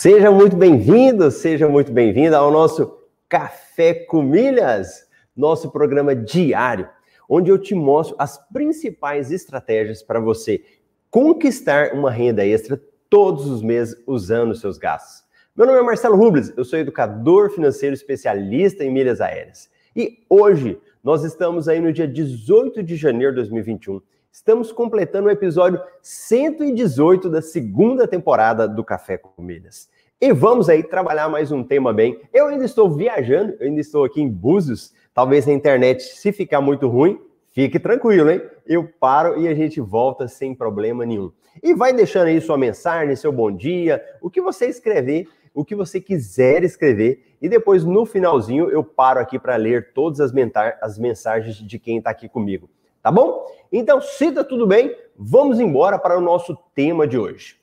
Seja 0.00 0.30
muito 0.30 0.56
bem-vindo, 0.56 1.30
seja 1.30 1.68
muito 1.68 1.92
bem-vinda 1.92 2.38
ao 2.38 2.50
nosso 2.50 2.96
Café 3.28 3.92
com 3.92 4.22
Milhas, 4.22 5.06
nosso 5.36 5.70
programa 5.70 6.16
diário, 6.16 6.88
onde 7.28 7.50
eu 7.50 7.58
te 7.58 7.74
mostro 7.74 8.16
as 8.18 8.38
principais 8.50 9.30
estratégias 9.30 10.02
para 10.02 10.18
você 10.18 10.64
conquistar 11.10 11.92
uma 11.92 12.10
renda 12.10 12.46
extra 12.46 12.82
todos 13.10 13.44
os 13.44 13.62
meses 13.62 14.02
usando 14.06 14.54
seus 14.54 14.78
gastos. 14.78 15.22
Meu 15.54 15.66
nome 15.66 15.80
é 15.80 15.82
Marcelo 15.82 16.16
Rubles, 16.16 16.50
eu 16.56 16.64
sou 16.64 16.78
educador 16.78 17.50
financeiro 17.50 17.94
especialista 17.94 18.82
em 18.82 18.90
milhas 18.90 19.20
aéreas. 19.20 19.68
E 19.94 20.24
hoje 20.30 20.80
nós 21.04 21.24
estamos 21.24 21.68
aí 21.68 21.78
no 21.78 21.92
dia 21.92 22.08
18 22.08 22.82
de 22.82 22.96
janeiro 22.96 23.32
de 23.32 23.40
2021 23.40 24.00
Estamos 24.32 24.70
completando 24.70 25.26
o 25.26 25.30
episódio 25.30 25.82
118 26.00 27.28
da 27.28 27.42
segunda 27.42 28.06
temporada 28.06 28.68
do 28.68 28.84
Café 28.84 29.18
com 29.18 29.42
Milhas. 29.42 29.88
E 30.20 30.32
vamos 30.32 30.68
aí 30.68 30.84
trabalhar 30.84 31.28
mais 31.28 31.50
um 31.50 31.64
tema 31.64 31.92
bem. 31.92 32.20
Eu 32.32 32.46
ainda 32.46 32.64
estou 32.64 32.88
viajando, 32.88 33.56
eu 33.58 33.66
ainda 33.66 33.80
estou 33.80 34.04
aqui 34.04 34.22
em 34.22 34.28
Búzios. 34.28 34.94
Talvez 35.12 35.46
na 35.46 35.52
internet, 35.52 36.04
se 36.04 36.30
ficar 36.30 36.60
muito 36.60 36.86
ruim, 36.86 37.20
fique 37.50 37.80
tranquilo, 37.80 38.30
hein? 38.30 38.40
Eu 38.64 38.88
paro 39.00 39.36
e 39.40 39.48
a 39.48 39.54
gente 39.54 39.80
volta 39.80 40.28
sem 40.28 40.54
problema 40.54 41.04
nenhum. 41.04 41.32
E 41.60 41.74
vai 41.74 41.92
deixando 41.92 42.28
aí 42.28 42.40
sua 42.40 42.56
mensagem, 42.56 43.16
seu 43.16 43.32
bom 43.32 43.50
dia, 43.50 44.00
o 44.22 44.30
que 44.30 44.40
você 44.40 44.66
escrever, 44.66 45.26
o 45.52 45.64
que 45.64 45.74
você 45.74 46.00
quiser 46.00 46.62
escrever. 46.62 47.34
E 47.42 47.48
depois, 47.48 47.84
no 47.84 48.06
finalzinho, 48.06 48.70
eu 48.70 48.84
paro 48.84 49.18
aqui 49.18 49.40
para 49.40 49.56
ler 49.56 49.92
todas 49.92 50.20
as, 50.20 50.32
as 50.80 50.98
mensagens 51.00 51.56
de 51.56 51.78
quem 51.80 51.98
está 51.98 52.10
aqui 52.10 52.28
comigo 52.28 52.70
tá 53.02 53.10
bom? 53.10 53.46
Então, 53.72 54.00
se 54.00 54.32
tá 54.32 54.42
tudo 54.42 54.66
bem, 54.66 54.96
vamos 55.16 55.60
embora 55.60 55.98
para 55.98 56.18
o 56.18 56.20
nosso 56.20 56.56
tema 56.74 57.06
de 57.06 57.18
hoje. 57.18 57.56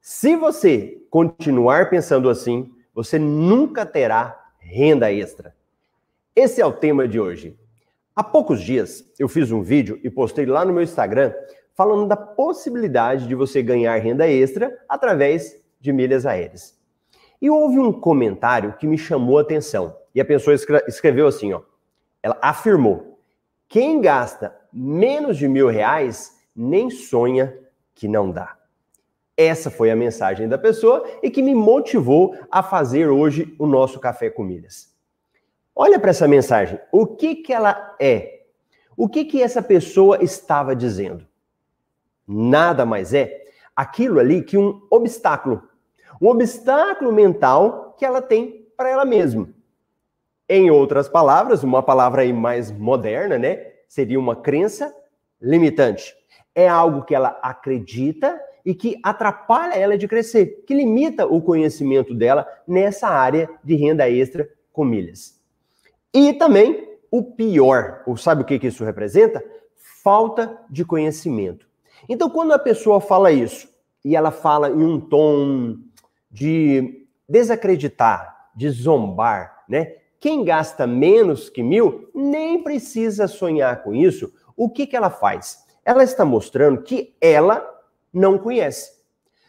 Se 0.00 0.34
você 0.34 0.98
continuar 1.10 1.90
pensando 1.90 2.28
assim, 2.28 2.72
você 2.94 3.18
nunca 3.18 3.84
terá 3.84 4.38
renda 4.58 5.12
extra. 5.12 5.54
Esse 6.34 6.60
é 6.60 6.66
o 6.66 6.72
tema 6.72 7.06
de 7.06 7.20
hoje. 7.20 7.58
Há 8.14 8.24
poucos 8.24 8.62
dias 8.62 9.04
eu 9.18 9.28
fiz 9.28 9.52
um 9.52 9.62
vídeo 9.62 10.00
e 10.02 10.10
postei 10.10 10.46
lá 10.46 10.64
no 10.64 10.72
meu 10.72 10.82
Instagram 10.82 11.32
falando 11.74 12.06
da 12.06 12.16
possibilidade 12.16 13.26
de 13.26 13.34
você 13.34 13.62
ganhar 13.62 13.96
renda 13.96 14.28
extra 14.28 14.76
através 14.88 15.58
de 15.80 15.92
milhas 15.92 16.26
aéreas. 16.26 16.78
E 17.40 17.48
houve 17.48 17.78
um 17.78 17.92
comentário 17.92 18.74
que 18.74 18.86
me 18.86 18.98
chamou 18.98 19.38
a 19.38 19.42
atenção. 19.42 19.96
E 20.14 20.20
a 20.20 20.24
pessoa 20.24 20.54
escreveu 20.86 21.26
assim, 21.26 21.52
ó. 21.52 21.62
Ela 22.22 22.36
afirmou: 22.42 23.09
quem 23.70 24.00
gasta 24.00 24.54
menos 24.72 25.38
de 25.38 25.46
mil 25.46 25.68
reais 25.68 26.36
nem 26.54 26.90
sonha 26.90 27.56
que 27.94 28.08
não 28.08 28.28
dá. 28.28 28.58
Essa 29.36 29.70
foi 29.70 29.92
a 29.92 29.96
mensagem 29.96 30.48
da 30.48 30.58
pessoa 30.58 31.08
e 31.22 31.30
que 31.30 31.40
me 31.40 31.54
motivou 31.54 32.36
a 32.50 32.64
fazer 32.64 33.06
hoje 33.06 33.54
o 33.60 33.66
nosso 33.66 34.00
Café 34.00 34.28
com 34.28 34.42
Milhas. 34.42 34.92
Olha 35.74 36.00
para 36.00 36.10
essa 36.10 36.26
mensagem. 36.26 36.80
O 36.90 37.06
que, 37.06 37.36
que 37.36 37.52
ela 37.52 37.96
é? 38.00 38.42
O 38.96 39.08
que, 39.08 39.24
que 39.24 39.40
essa 39.40 39.62
pessoa 39.62 40.22
estava 40.22 40.74
dizendo? 40.74 41.24
Nada 42.26 42.84
mais 42.84 43.14
é 43.14 43.44
aquilo 43.74 44.18
ali 44.18 44.42
que 44.42 44.58
um 44.58 44.84
obstáculo. 44.90 45.62
Um 46.20 46.26
obstáculo 46.26 47.12
mental 47.12 47.94
que 47.96 48.04
ela 48.04 48.20
tem 48.20 48.68
para 48.76 48.90
ela 48.90 49.04
mesma. 49.04 49.48
Em 50.52 50.68
outras 50.68 51.08
palavras, 51.08 51.62
uma 51.62 51.80
palavra 51.80 52.22
aí 52.22 52.32
mais 52.32 52.72
moderna, 52.72 53.38
né? 53.38 53.68
Seria 53.86 54.18
uma 54.18 54.34
crença 54.34 54.92
limitante. 55.40 56.12
É 56.52 56.66
algo 56.66 57.04
que 57.04 57.14
ela 57.14 57.38
acredita 57.40 58.36
e 58.64 58.74
que 58.74 58.98
atrapalha 59.00 59.74
ela 59.74 59.96
de 59.96 60.08
crescer, 60.08 60.64
que 60.66 60.74
limita 60.74 61.24
o 61.24 61.40
conhecimento 61.40 62.12
dela 62.12 62.48
nessa 62.66 63.06
área 63.06 63.48
de 63.62 63.76
renda 63.76 64.10
extra 64.10 64.50
com 64.72 64.84
milhas. 64.84 65.40
E 66.12 66.32
também 66.32 66.98
o 67.12 67.22
pior, 67.22 68.02
sabe 68.16 68.42
o 68.42 68.44
que, 68.44 68.58
que 68.58 68.66
isso 68.66 68.84
representa? 68.84 69.40
Falta 70.02 70.58
de 70.68 70.84
conhecimento. 70.84 71.64
Então, 72.08 72.28
quando 72.28 72.50
a 72.50 72.58
pessoa 72.58 73.00
fala 73.00 73.30
isso 73.30 73.68
e 74.04 74.16
ela 74.16 74.32
fala 74.32 74.68
em 74.68 74.82
um 74.82 74.98
tom 74.98 75.76
de 76.28 77.06
desacreditar, 77.28 78.50
de 78.56 78.68
zombar, 78.68 79.62
né? 79.68 79.99
Quem 80.20 80.44
gasta 80.44 80.86
menos 80.86 81.48
que 81.48 81.62
mil 81.62 82.10
nem 82.14 82.62
precisa 82.62 83.26
sonhar 83.26 83.82
com 83.82 83.94
isso. 83.94 84.30
O 84.54 84.68
que, 84.68 84.86
que 84.86 84.94
ela 84.94 85.08
faz? 85.08 85.64
Ela 85.82 86.04
está 86.04 86.26
mostrando 86.26 86.82
que 86.82 87.16
ela 87.18 87.66
não 88.12 88.36
conhece. 88.36 89.00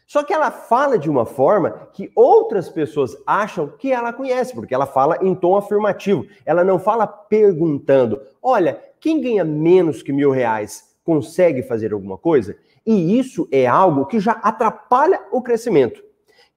Só 0.07 0.23
que 0.23 0.33
ela 0.33 0.49
fala 0.49 0.97
de 0.97 1.09
uma 1.09 1.25
forma 1.25 1.89
que 1.91 2.09
outras 2.15 2.69
pessoas 2.69 3.17
acham 3.27 3.67
que 3.67 3.91
ela 3.91 4.13
conhece, 4.13 4.53
porque 4.53 4.73
ela 4.73 4.85
fala 4.85 5.17
em 5.21 5.35
tom 5.35 5.57
afirmativo. 5.57 6.25
Ela 6.45 6.63
não 6.63 6.79
fala 6.79 7.05
perguntando: 7.05 8.21
olha, 8.41 8.81
quem 8.97 9.19
ganha 9.19 9.43
menos 9.43 10.01
que 10.01 10.13
mil 10.13 10.31
reais 10.31 10.95
consegue 11.03 11.63
fazer 11.63 11.91
alguma 11.91 12.17
coisa? 12.17 12.55
E 12.85 13.19
isso 13.19 13.45
é 13.51 13.67
algo 13.67 14.05
que 14.05 14.21
já 14.21 14.33
atrapalha 14.33 15.21
o 15.33 15.41
crescimento 15.41 16.01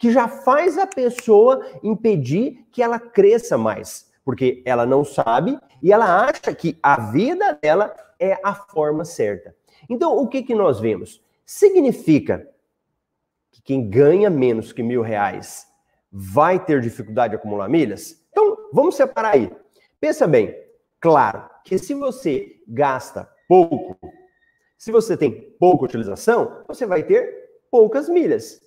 que 0.05 0.11
já 0.11 0.29
faz 0.29 0.77
a 0.77 0.87
pessoa 0.87 1.65
impedir 1.83 2.67
que 2.71 2.83
ela 2.83 3.01
cresça 3.01 3.57
mais, 3.57 4.13
porque 4.23 4.63
ela 4.67 4.85
não 4.85 5.03
sabe 5.03 5.59
e 5.83 5.91
ela 5.91 6.27
acha 6.27 6.55
que 6.55 6.79
a 6.83 7.11
vida 7.11 7.59
dela 7.63 7.97
é 8.21 8.39
a 8.45 8.55
forma 8.55 9.07
certa. 9.07 9.57
Então, 9.89 10.15
o 10.19 10.29
que, 10.29 10.43
que 10.43 10.55
nós 10.55 10.79
vemos? 10.79 11.25
Significa 11.47 12.47
que 13.51 13.63
quem 13.63 13.89
ganha 13.89 14.29
menos 14.29 14.75
que 14.75 14.83
mil 14.83 15.01
reais 15.01 15.67
vai 16.13 16.63
ter 16.63 16.83
dificuldade 16.83 17.31
de 17.31 17.37
acumular 17.37 17.67
milhas? 17.67 18.23
Então, 18.31 18.59
vamos 18.75 18.97
separar 18.97 19.33
aí. 19.37 19.51
Pensa 19.99 20.27
bem, 20.27 20.55
claro 21.01 21.49
que 21.65 21.79
se 21.79 21.95
você 21.95 22.61
gasta 22.69 23.27
pouco, 23.49 23.97
se 24.77 24.93
você 24.93 25.17
tem 25.17 25.57
pouca 25.59 25.87
utilização, 25.87 26.63
você 26.69 26.85
vai 26.85 27.03
ter 27.05 27.63
poucas 27.71 28.07
milhas. 28.07 28.61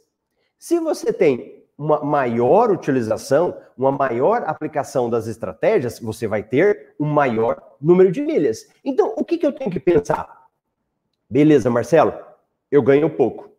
Se 0.57 0.79
você 0.79 1.13
tem 1.13 1.63
uma 1.77 2.03
maior 2.03 2.71
utilização, 2.71 3.55
uma 3.77 3.91
maior 3.91 4.43
aplicação 4.47 5.09
das 5.09 5.27
estratégias, 5.27 5.99
você 5.99 6.27
vai 6.27 6.41
ter 6.41 6.95
um 6.99 7.05
maior 7.05 7.75
número 7.79 8.11
de 8.11 8.21
milhas. 8.21 8.67
Então, 8.83 9.13
o 9.15 9.23
que, 9.23 9.37
que 9.37 9.45
eu 9.45 9.53
tenho 9.53 9.69
que 9.69 9.79
pensar? 9.79 10.47
Beleza, 11.29 11.69
Marcelo, 11.69 12.13
eu 12.71 12.81
ganho 12.81 13.09
pouco. 13.09 13.51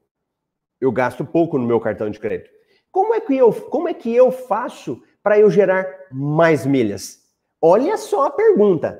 Eu 0.80 0.90
gasto 0.90 1.24
pouco 1.24 1.56
no 1.58 1.66
meu 1.66 1.78
cartão 1.78 2.10
de 2.10 2.18
crédito. 2.18 2.50
Como 2.90 3.14
é 3.14 3.20
que 3.20 3.36
eu, 3.36 3.52
como 3.52 3.88
é 3.88 3.94
que 3.94 4.14
eu 4.14 4.32
faço 4.32 5.00
para 5.22 5.38
eu 5.38 5.50
gerar 5.50 5.86
mais 6.10 6.66
milhas? 6.66 7.20
Olha 7.60 7.96
só 7.96 8.26
a 8.26 8.30
pergunta. 8.30 8.98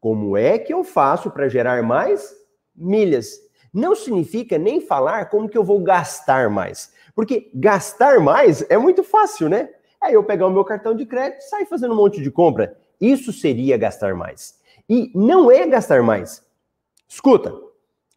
Como 0.00 0.36
é 0.36 0.58
que 0.58 0.72
eu 0.72 0.84
faço 0.84 1.30
para 1.30 1.48
gerar 1.48 1.82
mais 1.82 2.34
milhas? 2.74 3.45
Não 3.76 3.94
significa 3.94 4.56
nem 4.56 4.80
falar 4.80 5.28
como 5.28 5.50
que 5.50 5.58
eu 5.58 5.62
vou 5.62 5.78
gastar 5.80 6.48
mais. 6.48 6.94
Porque 7.14 7.50
gastar 7.54 8.18
mais 8.20 8.64
é 8.70 8.78
muito 8.78 9.04
fácil, 9.04 9.50
né? 9.50 9.68
É 10.02 10.16
eu 10.16 10.24
pegar 10.24 10.46
o 10.46 10.50
meu 10.50 10.64
cartão 10.64 10.94
de 10.94 11.04
crédito 11.04 11.40
e 11.40 11.48
sair 11.48 11.66
fazendo 11.66 11.92
um 11.92 11.96
monte 11.96 12.22
de 12.22 12.30
compra. 12.30 12.74
Isso 12.98 13.34
seria 13.34 13.76
gastar 13.76 14.14
mais. 14.14 14.58
E 14.88 15.12
não 15.14 15.50
é 15.50 15.66
gastar 15.66 16.02
mais. 16.02 16.42
Escuta, 17.06 17.54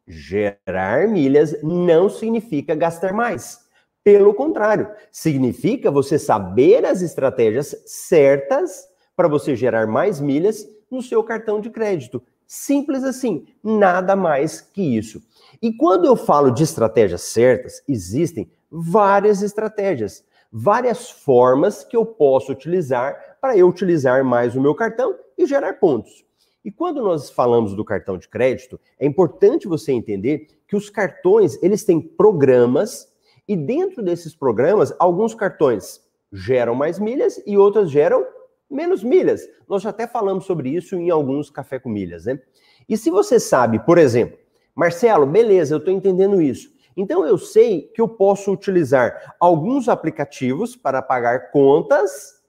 gerar 0.07 1.09
milhas 1.09 1.61
não 1.61 2.09
significa 2.09 2.73
gastar 2.73 3.11
mais. 3.11 3.59
Pelo 4.01 4.33
contrário, 4.33 4.89
significa 5.11 5.91
você 5.91 6.17
saber 6.17 6.85
as 6.85 7.01
estratégias 7.01 7.75
certas 7.85 8.87
para 9.13 9.27
você 9.27 9.57
gerar 9.57 9.87
mais 9.87 10.21
milhas 10.21 10.65
no 10.89 11.01
seu 11.01 11.21
cartão 11.21 11.59
de 11.59 11.69
crédito. 11.69 12.23
Simples 12.47 13.03
assim, 13.03 13.45
nada 13.61 14.15
mais 14.15 14.61
que 14.61 14.97
isso. 14.97 15.21
E 15.61 15.73
quando 15.73 16.05
eu 16.05 16.15
falo 16.15 16.51
de 16.51 16.63
estratégias 16.63 17.21
certas, 17.23 17.83
existem 17.87 18.49
várias 18.71 19.41
estratégias, 19.41 20.23
várias 20.51 21.09
formas 21.09 21.83
que 21.83 21.97
eu 21.97 22.05
posso 22.05 22.51
utilizar 22.51 23.37
para 23.41 23.57
eu 23.57 23.67
utilizar 23.67 24.23
mais 24.23 24.55
o 24.55 24.61
meu 24.61 24.73
cartão 24.73 25.15
e 25.37 25.45
gerar 25.45 25.73
pontos. 25.73 26.25
E 26.63 26.71
quando 26.71 27.01
nós 27.01 27.29
falamos 27.29 27.73
do 27.73 27.83
cartão 27.83 28.17
de 28.17 28.27
crédito, 28.27 28.79
é 28.97 29.05
importante 29.05 29.67
você 29.67 29.91
entender 29.91 30.47
que 30.67 30.75
os 30.75 30.89
cartões, 30.89 31.61
eles 31.61 31.83
têm 31.83 31.99
programas 31.99 33.11
e 33.47 33.55
dentro 33.55 34.03
desses 34.03 34.35
programas, 34.35 34.93
alguns 34.99 35.33
cartões 35.33 36.01
geram 36.31 36.75
mais 36.75 36.99
milhas 36.99 37.41
e 37.45 37.57
outros 37.57 37.89
geram 37.89 38.25
menos 38.69 39.03
milhas. 39.03 39.41
Nós 39.67 39.81
já 39.81 39.89
até 39.89 40.07
falamos 40.07 40.45
sobre 40.45 40.69
isso 40.69 40.95
em 40.95 41.09
alguns 41.09 41.49
café 41.49 41.79
com 41.79 41.89
milhas, 41.89 42.25
né? 42.25 42.39
E 42.87 42.95
se 42.95 43.09
você 43.09 43.39
sabe, 43.39 43.79
por 43.79 43.97
exemplo, 43.97 44.37
Marcelo, 44.79 45.25
beleza, 45.25 45.73
eu 45.73 45.79
estou 45.79 45.93
entendendo 45.93 46.41
isso. 46.41 46.71
Então 46.95 47.27
eu 47.27 47.37
sei 47.37 47.91
que 47.93 47.99
eu 47.99 48.07
posso 48.07 48.49
utilizar 48.49 49.35
alguns 49.37 49.89
aplicativos 49.89 50.73
para 50.73 51.01
pagar 51.01 51.51
contas 51.51 52.41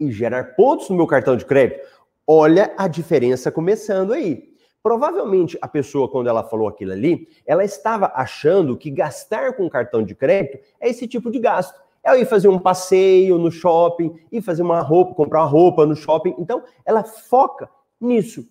e 0.00 0.10
gerar 0.10 0.56
pontos 0.56 0.90
no 0.90 0.96
meu 0.96 1.06
cartão 1.06 1.36
de 1.36 1.44
crédito. 1.44 1.86
Olha 2.26 2.74
a 2.76 2.88
diferença 2.88 3.52
começando 3.52 4.12
aí. 4.12 4.48
Provavelmente 4.82 5.56
a 5.62 5.68
pessoa, 5.68 6.10
quando 6.10 6.28
ela 6.28 6.42
falou 6.42 6.66
aquilo 6.66 6.90
ali, 6.90 7.28
ela 7.46 7.62
estava 7.62 8.10
achando 8.12 8.76
que 8.76 8.90
gastar 8.90 9.52
com 9.52 9.70
cartão 9.70 10.02
de 10.02 10.16
crédito 10.16 10.58
é 10.80 10.88
esse 10.88 11.06
tipo 11.06 11.30
de 11.30 11.38
gasto. 11.38 11.80
É 12.02 12.18
ir 12.18 12.26
fazer 12.26 12.48
um 12.48 12.58
passeio 12.58 13.38
no 13.38 13.52
shopping, 13.52 14.18
ir 14.32 14.42
fazer 14.42 14.62
uma 14.62 14.80
roupa, 14.80 15.14
comprar 15.14 15.42
uma 15.42 15.48
roupa 15.48 15.86
no 15.86 15.94
shopping. 15.94 16.34
Então, 16.40 16.60
ela 16.84 17.04
foca 17.04 17.70
nisso. 18.00 18.44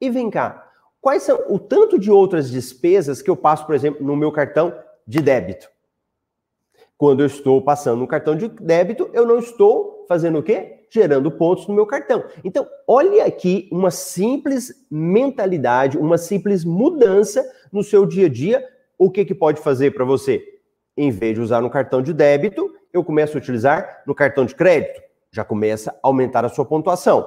E 0.00 0.08
vem 0.08 0.30
cá, 0.30 0.69
quais 1.00 1.22
são 1.22 1.44
o 1.48 1.58
tanto 1.58 1.98
de 1.98 2.10
outras 2.10 2.50
despesas 2.50 3.22
que 3.22 3.30
eu 3.30 3.36
passo, 3.36 3.66
por 3.66 3.74
exemplo, 3.74 4.04
no 4.04 4.16
meu 4.16 4.30
cartão 4.30 4.74
de 5.06 5.20
débito? 5.20 5.68
Quando 6.96 7.20
eu 7.20 7.26
estou 7.26 7.62
passando 7.62 8.02
um 8.02 8.06
cartão 8.06 8.36
de 8.36 8.48
débito, 8.48 9.08
eu 9.14 9.26
não 9.26 9.38
estou 9.38 10.04
fazendo 10.06 10.38
o 10.38 10.42
quê? 10.42 10.86
Gerando 10.90 11.30
pontos 11.30 11.66
no 11.66 11.74
meu 11.74 11.86
cartão. 11.86 12.24
Então, 12.44 12.66
olha 12.86 13.24
aqui 13.24 13.68
uma 13.72 13.90
simples 13.90 14.86
mentalidade, 14.90 15.96
uma 15.96 16.18
simples 16.18 16.64
mudança 16.64 17.42
no 17.72 17.82
seu 17.82 18.04
dia 18.04 18.26
a 18.26 18.28
dia. 18.28 18.68
O 18.98 19.10
que, 19.10 19.24
que 19.24 19.34
pode 19.34 19.62
fazer 19.62 19.92
para 19.92 20.04
você? 20.04 20.44
Em 20.96 21.10
vez 21.10 21.34
de 21.34 21.40
usar 21.40 21.62
no 21.62 21.70
cartão 21.70 22.02
de 22.02 22.12
débito, 22.12 22.70
eu 22.92 23.02
começo 23.02 23.36
a 23.36 23.40
utilizar 23.40 24.02
no 24.06 24.14
cartão 24.14 24.44
de 24.44 24.54
crédito. 24.54 25.00
Já 25.32 25.44
começa 25.44 25.92
a 25.92 25.96
aumentar 26.02 26.44
a 26.44 26.48
sua 26.48 26.66
pontuação. 26.66 27.26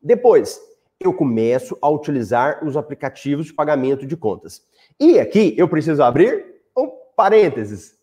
Depois, 0.00 0.60
eu 1.00 1.14
começo 1.14 1.78
a 1.80 1.88
utilizar 1.88 2.64
os 2.64 2.76
aplicativos 2.76 3.46
de 3.46 3.54
pagamento 3.54 4.04
de 4.04 4.16
contas. 4.16 4.62
E 4.98 5.20
aqui 5.20 5.54
eu 5.56 5.68
preciso 5.68 6.02
abrir 6.02 6.44
um 6.76 6.90
parênteses. 7.16 7.96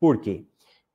Por 0.00 0.20
quê? 0.20 0.44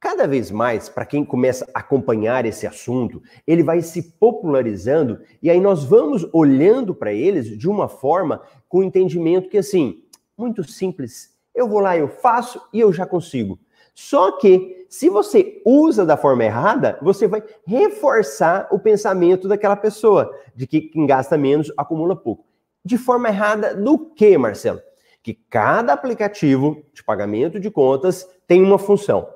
Cada 0.02 0.28
vez 0.28 0.52
mais, 0.52 0.88
para 0.88 1.06
quem 1.06 1.26
começa 1.26 1.70
a 1.74 1.80
acompanhar 1.80 2.46
esse 2.46 2.68
assunto, 2.68 3.22
ele 3.46 3.64
vai 3.64 3.82
se 3.82 4.02
popularizando 4.14 5.20
e 5.42 5.50
aí 5.50 5.60
nós 5.60 5.84
vamos 5.84 6.28
olhando 6.34 6.94
para 6.94 7.14
eles 7.14 7.58
de 7.58 7.70
uma 7.70 7.88
forma 7.88 8.42
com 8.68 8.84
entendimento 8.84 9.50
que, 9.50 9.58
assim, 9.58 10.04
muito 10.38 10.64
simples. 10.64 11.38
Eu 11.54 11.68
vou 11.68 11.80
lá, 11.80 11.98
eu 11.98 12.08
faço 12.08 12.62
e 12.74 12.80
eu 12.80 12.94
já 12.94 13.06
consigo. 13.06 13.60
Só 13.94 14.32
que, 14.34 14.86
se 14.90 15.10
você 15.10 15.62
usa 15.66 16.06
da 16.06 16.18
forma 16.18 16.44
errada, 16.44 16.98
você 17.02 17.28
vai 17.28 17.44
reforçar 17.66 18.68
o 18.72 18.80
pensamento 18.80 19.48
daquela 19.48 19.76
pessoa, 19.76 20.34
de 20.56 20.66
que 20.66 20.82
quem 20.82 21.06
gasta 21.06 21.38
menos 21.38 21.72
acumula 21.78 22.16
pouco. 22.16 22.46
De 22.84 22.98
forma 22.98 23.28
errada 23.30 23.76
do 23.76 23.98
que, 23.98 24.38
Marcelo? 24.38 24.82
Que 25.22 25.34
cada 25.34 25.94
aplicativo 25.94 26.84
de 26.94 27.04
pagamento 27.04 27.60
de 27.60 27.70
contas 27.70 28.28
tem 28.48 28.64
uma 28.64 28.80
função. 28.80 29.28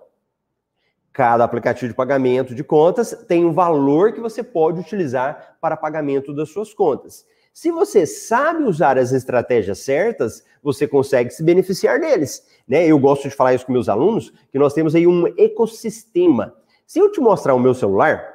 Cada 1.11 1.44
aplicativo 1.44 1.89
de 1.89 1.95
pagamento 1.95 2.56
de 2.56 2.63
contas 2.63 3.13
tem 3.27 3.45
um 3.45 3.53
valor 3.53 4.13
que 4.13 4.19
você 4.19 4.41
pode 4.41 4.79
utilizar 4.79 5.57
para 5.61 5.77
pagamento 5.77 6.33
das 6.33 6.49
suas 6.49 6.73
contas. 6.73 7.23
Se 7.53 7.71
você 7.71 8.07
sabe 8.07 8.63
usar 8.63 8.97
as 8.97 9.11
estratégias 9.11 9.77
certas, 9.77 10.44
você 10.61 10.88
consegue 10.88 11.29
se 11.29 11.44
beneficiar 11.44 12.00
deles. 12.00 12.44
Né? 12.67 12.88
Eu 12.88 12.97
gosto 12.97 13.29
de 13.29 13.35
falar 13.35 13.53
isso 13.53 13.67
com 13.67 13.71
meus 13.71 13.88
alunos, 13.88 14.33
que 14.51 14.57
nós 14.57 14.73
temos 14.73 14.95
aí 14.95 15.05
um 15.05 15.27
ecossistema. 15.38 16.55
Se 16.88 16.97
eu 16.97 17.11
te 17.11 17.21
mostrar 17.21 17.53
o 17.53 17.59
meu 17.59 17.75
celular, 17.75 18.27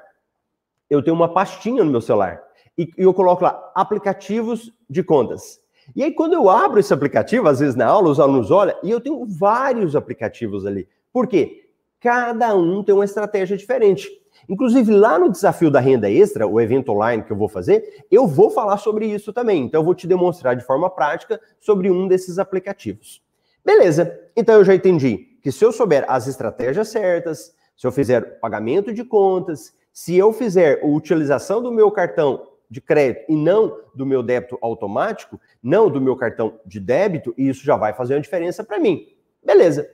eu 0.89 1.03
tenho 1.03 1.17
uma 1.17 1.33
pastinha 1.33 1.83
no 1.83 1.91
meu 1.91 2.01
celular 2.01 2.41
e 2.79 2.89
eu 2.97 3.13
coloco 3.13 3.43
lá 3.43 3.73
aplicativos 3.75 4.73
de 4.89 5.03
contas. 5.03 5.61
E 5.97 6.05
aí, 6.05 6.13
quando 6.13 6.35
eu 6.35 6.49
abro 6.49 6.79
esse 6.79 6.95
aplicativo, 6.95 7.49
às 7.49 7.59
vezes 7.59 7.75
na 7.75 7.87
aula, 7.87 8.11
os 8.11 8.21
alunos 8.21 8.51
olham 8.53 8.77
e 8.85 8.91
eu 8.91 9.01
tenho 9.01 9.27
vários 9.27 9.97
aplicativos 9.97 10.65
ali. 10.65 10.89
Por 11.13 11.27
quê? 11.27 11.71
Cada 11.99 12.55
um 12.55 12.85
tem 12.85 12.95
uma 12.95 13.05
estratégia 13.05 13.57
diferente. 13.57 14.09
Inclusive, 14.49 14.93
lá 14.93 15.19
no 15.19 15.31
desafio 15.31 15.71
da 15.71 15.81
renda 15.81 16.11
extra, 16.11 16.47
o 16.47 16.61
evento 16.61 16.93
online 16.93 17.23
que 17.23 17.33
eu 17.33 17.37
vou 17.37 17.49
fazer, 17.49 18.05
eu 18.11 18.27
vou 18.27 18.51
falar 18.51 18.77
sobre 18.77 19.07
isso 19.07 19.33
também. 19.33 19.65
Então, 19.65 19.81
eu 19.81 19.85
vou 19.85 19.95
te 19.95 20.07
demonstrar 20.07 20.55
de 20.55 20.65
forma 20.65 20.91
prática 20.91 21.41
sobre 21.59 21.91
um 21.91 22.07
desses 22.07 22.39
aplicativos. 22.39 23.23
Beleza, 23.65 24.19
então 24.37 24.57
eu 24.57 24.65
já 24.65 24.75
entendi 24.75 25.39
que 25.43 25.53
se 25.53 25.65
eu 25.65 25.73
souber 25.73 26.05
as 26.09 26.27
estratégias 26.27 26.89
certas, 26.89 27.55
se 27.77 27.87
eu 27.87 27.93
fizer 27.93 28.39
pagamento 28.41 28.93
de 28.93 29.05
contas, 29.05 29.75
se 29.93 30.17
eu 30.17 30.33
fizer 30.33 30.81
a 30.83 30.87
utilização 30.87 31.63
do 31.63 31.71
meu 31.71 31.91
cartão 31.91 32.49
de 32.71 32.81
crédito 32.81 33.31
e 33.31 33.37
não 33.37 33.79
do 33.95 34.07
meu 34.07 34.23
débito 34.23 34.59
automático, 34.61 35.41
não 35.63 35.91
do 35.91 36.01
meu 36.01 36.17
cartão 36.17 36.59
de 36.65 36.81
débito, 36.81 37.35
isso 37.37 37.65
já 37.65 37.77
vai 37.77 37.93
fazer 37.93 38.15
uma 38.15 38.21
diferença 38.21 38.63
para 38.63 38.79
mim. 38.79 39.07
Beleza. 39.45 39.91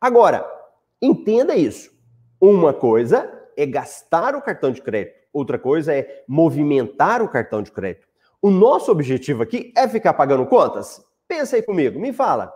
Agora, 0.00 0.46
entenda 1.00 1.54
isso. 1.54 1.90
Uma 2.40 2.72
coisa 2.72 3.30
é 3.56 3.66
gastar 3.66 4.34
o 4.34 4.42
cartão 4.42 4.70
de 4.70 4.82
crédito, 4.82 5.26
outra 5.32 5.58
coisa 5.58 5.94
é 5.94 6.24
movimentar 6.26 7.22
o 7.22 7.28
cartão 7.28 7.62
de 7.62 7.70
crédito. 7.70 8.08
O 8.42 8.50
nosso 8.50 8.90
objetivo 8.90 9.42
aqui 9.42 9.72
é 9.76 9.86
ficar 9.86 10.14
pagando 10.14 10.46
contas? 10.46 11.04
Pensa 11.28 11.56
aí 11.56 11.62
comigo, 11.62 12.00
me 12.00 12.12
fala. 12.12 12.52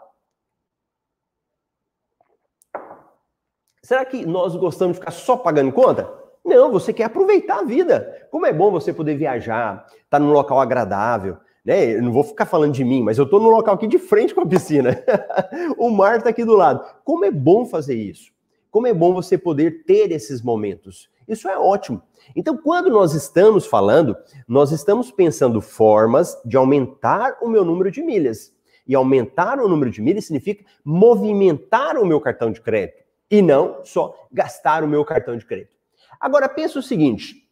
Será 3.82 4.04
que 4.04 4.24
nós 4.24 4.56
gostamos 4.56 4.96
de 4.96 5.00
ficar 5.00 5.12
só 5.12 5.36
pagando 5.36 5.70
conta? 5.70 6.10
Não, 6.44 6.72
você 6.72 6.92
quer 6.92 7.04
aproveitar 7.04 7.60
a 7.60 7.64
vida. 7.64 8.28
Como 8.30 8.46
é 8.46 8.52
bom 8.52 8.70
você 8.70 8.92
poder 8.92 9.14
viajar, 9.16 9.84
estar 9.86 10.02
tá 10.10 10.18
num 10.18 10.32
local 10.32 10.58
agradável. 10.60 11.36
Né? 11.64 11.94
Eu 11.96 12.02
não 12.02 12.12
vou 12.12 12.24
ficar 12.24 12.44
falando 12.44 12.72
de 12.72 12.84
mim, 12.84 13.02
mas 13.02 13.16
eu 13.16 13.24
estou 13.24 13.40
num 13.40 13.48
local 13.48 13.74
aqui 13.74 13.86
de 13.86 13.98
frente 13.98 14.34
com 14.34 14.42
a 14.42 14.46
piscina. 14.46 15.02
o 15.78 15.88
mar 15.90 16.16
está 16.16 16.30
aqui 16.30 16.44
do 16.44 16.54
lado. 16.54 16.84
Como 17.04 17.24
é 17.24 17.30
bom 17.30 17.64
fazer 17.64 17.94
isso. 17.94 18.33
Como 18.74 18.88
é 18.88 18.92
bom 18.92 19.14
você 19.14 19.38
poder 19.38 19.84
ter 19.84 20.10
esses 20.10 20.42
momentos. 20.42 21.08
Isso 21.28 21.48
é 21.48 21.56
ótimo. 21.56 22.02
Então, 22.34 22.56
quando 22.56 22.90
nós 22.90 23.14
estamos 23.14 23.66
falando, 23.66 24.16
nós 24.48 24.72
estamos 24.72 25.12
pensando 25.12 25.60
formas 25.60 26.36
de 26.44 26.56
aumentar 26.56 27.38
o 27.40 27.48
meu 27.48 27.64
número 27.64 27.88
de 27.88 28.02
milhas. 28.02 28.52
E 28.84 28.92
aumentar 28.92 29.60
o 29.60 29.68
número 29.68 29.92
de 29.92 30.02
milhas 30.02 30.24
significa 30.24 30.64
movimentar 30.84 31.96
o 31.96 32.04
meu 32.04 32.20
cartão 32.20 32.50
de 32.50 32.60
crédito 32.60 33.04
e 33.30 33.40
não 33.40 33.84
só 33.84 34.12
gastar 34.32 34.82
o 34.82 34.88
meu 34.88 35.04
cartão 35.04 35.36
de 35.36 35.46
crédito. 35.46 35.76
Agora 36.18 36.48
pensa 36.48 36.76
o 36.80 36.82
seguinte, 36.82 37.48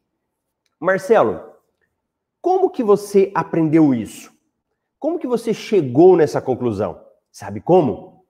Marcelo, 0.81 1.41
como 2.41 2.69
que 2.69 2.83
você 2.83 3.31
aprendeu 3.33 3.95
isso? 3.95 4.33
Como 4.99 5.21
que 5.21 5.29
você 5.29 5.55
chegou 5.55 6.17
nessa 6.17 6.41
conclusão? 6.41 7.01
Sabe 7.31 7.61
como? 7.61 8.27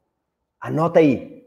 Anota 0.61 0.99
aí. 0.99 1.42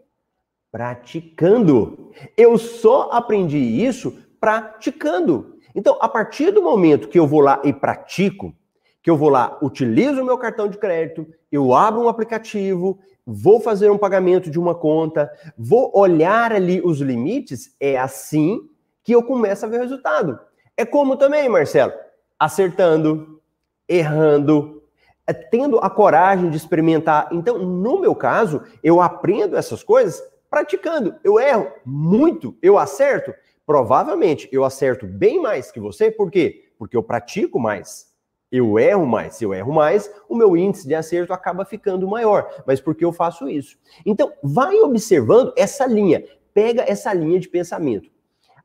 Praticando. 0.75 2.11
Eu 2.35 2.57
só 2.57 3.07
aprendi 3.09 3.57
isso 3.57 4.19
praticando. 4.41 5.55
Então, 5.73 5.97
a 6.01 6.09
partir 6.09 6.51
do 6.51 6.61
momento 6.61 7.07
que 7.07 7.17
eu 7.17 7.25
vou 7.25 7.39
lá 7.39 7.61
e 7.63 7.71
pratico, 7.71 8.53
que 9.01 9.09
eu 9.09 9.15
vou 9.15 9.29
lá, 9.29 9.57
utilizo 9.61 10.21
o 10.21 10.25
meu 10.25 10.37
cartão 10.37 10.67
de 10.67 10.77
crédito, 10.77 11.25
eu 11.49 11.73
abro 11.73 12.01
um 12.01 12.09
aplicativo, 12.09 12.99
vou 13.25 13.61
fazer 13.61 13.89
um 13.89 13.97
pagamento 13.97 14.51
de 14.51 14.59
uma 14.59 14.75
conta, 14.75 15.31
vou 15.57 15.97
olhar 15.97 16.51
ali 16.51 16.81
os 16.83 16.99
limites, 16.99 17.73
é 17.79 17.97
assim 17.97 18.59
que 19.01 19.15
eu 19.15 19.23
começo 19.23 19.65
a 19.65 19.69
ver 19.69 19.77
o 19.77 19.81
resultado. 19.81 20.37
É 20.75 20.83
como 20.83 21.15
também, 21.15 21.47
Marcelo, 21.47 21.93
acertando, 22.37 23.39
errando, 23.87 24.83
é 25.25 25.31
tendo 25.31 25.79
a 25.79 25.89
coragem 25.89 26.49
de 26.49 26.57
experimentar. 26.57 27.29
Então, 27.31 27.59
no 27.59 28.01
meu 28.01 28.13
caso, 28.13 28.61
eu 28.83 28.99
aprendo 28.99 29.55
essas 29.55 29.81
coisas 29.81 30.34
praticando. 30.55 31.19
Eu 31.21 31.37
erro 31.37 31.69
muito, 31.83 32.57
eu 32.61 32.77
acerto. 32.77 33.33
Provavelmente 33.65 34.47
eu 34.53 34.63
acerto 34.63 35.05
bem 35.05 35.41
mais 35.41 35.69
que 35.69 35.81
você, 35.81 36.09
por 36.09 36.31
quê? 36.31 36.71
Porque 36.79 36.95
eu 36.95 37.03
pratico 37.03 37.59
mais. 37.59 38.15
Eu 38.49 38.79
erro 38.79 39.05
mais. 39.05 39.35
Se 39.35 39.43
eu 39.43 39.53
erro 39.53 39.73
mais, 39.73 40.09
o 40.29 40.35
meu 40.35 40.55
índice 40.55 40.87
de 40.87 40.95
acerto 40.95 41.33
acaba 41.33 41.65
ficando 41.65 42.07
maior. 42.07 42.63
Mas 42.65 42.79
por 42.79 42.95
que 42.95 43.03
eu 43.03 43.11
faço 43.11 43.49
isso? 43.49 43.77
Então, 44.05 44.31
vai 44.41 44.79
observando 44.79 45.53
essa 45.57 45.85
linha. 45.85 46.23
Pega 46.53 46.85
essa 46.87 47.13
linha 47.13 47.37
de 47.37 47.49
pensamento. 47.49 48.09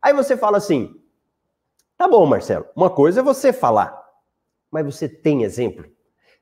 Aí 0.00 0.12
você 0.12 0.36
fala 0.36 0.58
assim: 0.58 0.94
tá 1.96 2.06
bom, 2.06 2.24
Marcelo, 2.24 2.66
uma 2.76 2.88
coisa 2.88 3.18
é 3.18 3.24
você 3.24 3.52
falar, 3.52 4.00
mas 4.70 4.86
você 4.86 5.08
tem 5.08 5.42
exemplo? 5.42 5.90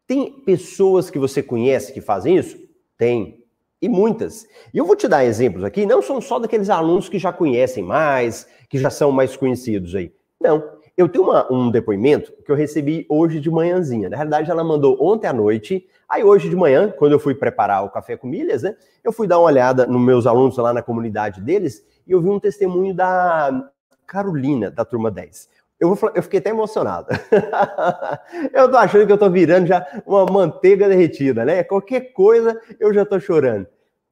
Tem 0.06 0.44
pessoas 0.44 1.08
que 1.08 1.18
você 1.18 1.42
conhece 1.42 1.90
que 1.94 2.02
fazem 2.02 2.36
isso? 2.36 2.58
Tem. 2.98 3.47
E 3.80 3.88
muitas. 3.88 4.46
E 4.74 4.78
eu 4.78 4.84
vou 4.84 4.96
te 4.96 5.06
dar 5.06 5.24
exemplos 5.24 5.64
aqui, 5.64 5.86
não 5.86 6.02
são 6.02 6.20
só 6.20 6.38
daqueles 6.38 6.68
alunos 6.68 7.08
que 7.08 7.18
já 7.18 7.32
conhecem 7.32 7.84
mais, 7.84 8.46
que 8.68 8.78
já 8.78 8.90
são 8.90 9.12
mais 9.12 9.36
conhecidos 9.36 9.94
aí. 9.94 10.12
Não. 10.40 10.76
Eu 10.96 11.08
tenho 11.08 11.24
uma, 11.24 11.52
um 11.52 11.70
depoimento 11.70 12.32
que 12.44 12.50
eu 12.50 12.56
recebi 12.56 13.06
hoje 13.08 13.38
de 13.38 13.48
manhãzinha. 13.48 14.08
Na 14.08 14.16
realidade, 14.16 14.50
ela 14.50 14.64
mandou 14.64 14.98
ontem 15.00 15.28
à 15.28 15.32
noite. 15.32 15.86
Aí, 16.08 16.24
hoje 16.24 16.48
de 16.50 16.56
manhã, 16.56 16.92
quando 16.98 17.12
eu 17.12 17.20
fui 17.20 17.36
preparar 17.36 17.84
o 17.84 17.88
café 17.88 18.16
com 18.16 18.26
milhas, 18.26 18.64
né? 18.64 18.74
Eu 19.04 19.12
fui 19.12 19.28
dar 19.28 19.38
uma 19.38 19.46
olhada 19.46 19.86
nos 19.86 20.00
meus 20.00 20.26
alunos 20.26 20.56
lá 20.56 20.72
na 20.72 20.82
comunidade 20.82 21.40
deles 21.40 21.86
e 22.04 22.10
eu 22.10 22.20
vi 22.20 22.28
um 22.28 22.40
testemunho 22.40 22.92
da 22.92 23.70
Carolina, 24.08 24.72
da 24.72 24.84
turma 24.84 25.08
10. 25.08 25.48
Eu, 25.80 25.96
eu 26.14 26.22
fiquei 26.22 26.40
até 26.40 26.50
emocionado. 26.50 27.08
eu 28.52 28.70
tô 28.70 28.76
achando 28.76 29.06
que 29.06 29.12
eu 29.12 29.18
tô 29.18 29.30
virando 29.30 29.66
já 29.66 29.86
uma 30.04 30.26
manteiga 30.26 30.88
derretida, 30.88 31.44
né? 31.44 31.62
Qualquer 31.62 32.12
coisa 32.12 32.60
eu 32.80 32.92
já 32.92 33.04
tô 33.04 33.20
chorando. 33.20 33.66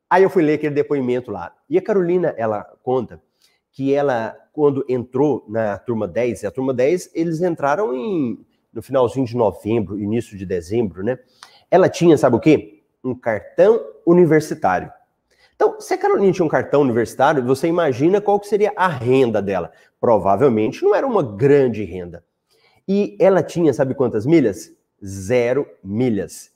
Aí 0.09 0.23
eu 0.23 0.31
fui 0.31 0.43
ler 0.43 0.55
aquele 0.55 0.75
depoimento 0.75 1.33
lá. 1.33 1.53
E 1.69 1.77
a 1.77 1.83
Carolina, 1.83 2.33
ela 2.37 2.63
conta 2.83 3.21
que 3.73 3.93
ela, 3.93 4.37
quando 4.53 4.85
entrou 4.89 5.45
na 5.49 5.77
turma 5.77 6.07
10, 6.07 6.45
a 6.45 6.51
turma 6.51 6.73
10, 6.73 7.11
eles 7.15 7.43
entraram 7.43 7.95
em 7.95 8.47
no 8.77 8.83
finalzinho 8.83 9.25
de 9.25 9.35
novembro, 9.35 9.99
início 9.99 10.37
de 10.37 10.45
dezembro, 10.45 11.03
né? 11.03 11.19
Ela 11.71 11.89
tinha, 11.89 12.17
sabe 12.19 12.37
o 12.37 12.41
quê? 12.41 12.83
Um 13.03 13.15
cartão 13.15 13.83
universitário. 14.07 14.93
Então, 15.55 15.81
se 15.81 15.95
a 15.95 15.99
Carolina 15.99 16.31
tinha 16.31 16.45
um 16.45 16.49
cartão 16.49 16.83
universitário, 16.83 17.43
você 17.43 17.67
imagina 17.67 18.21
qual 18.21 18.39
que 18.39 18.47
seria 18.47 18.75
a 18.77 18.87
renda 18.87 19.41
dela. 19.41 19.73
Provavelmente 20.01 20.83
não 20.83 20.95
era 20.95 21.07
uma 21.07 21.23
grande 21.23 21.85
renda. 21.85 22.25
E 22.89 23.17
ela 23.19 23.43
tinha, 23.43 23.73
sabe 23.73 23.95
quantas 23.95 24.25
milhas? 24.25 24.73
Zero 25.05 25.67
milhas. 25.83 26.51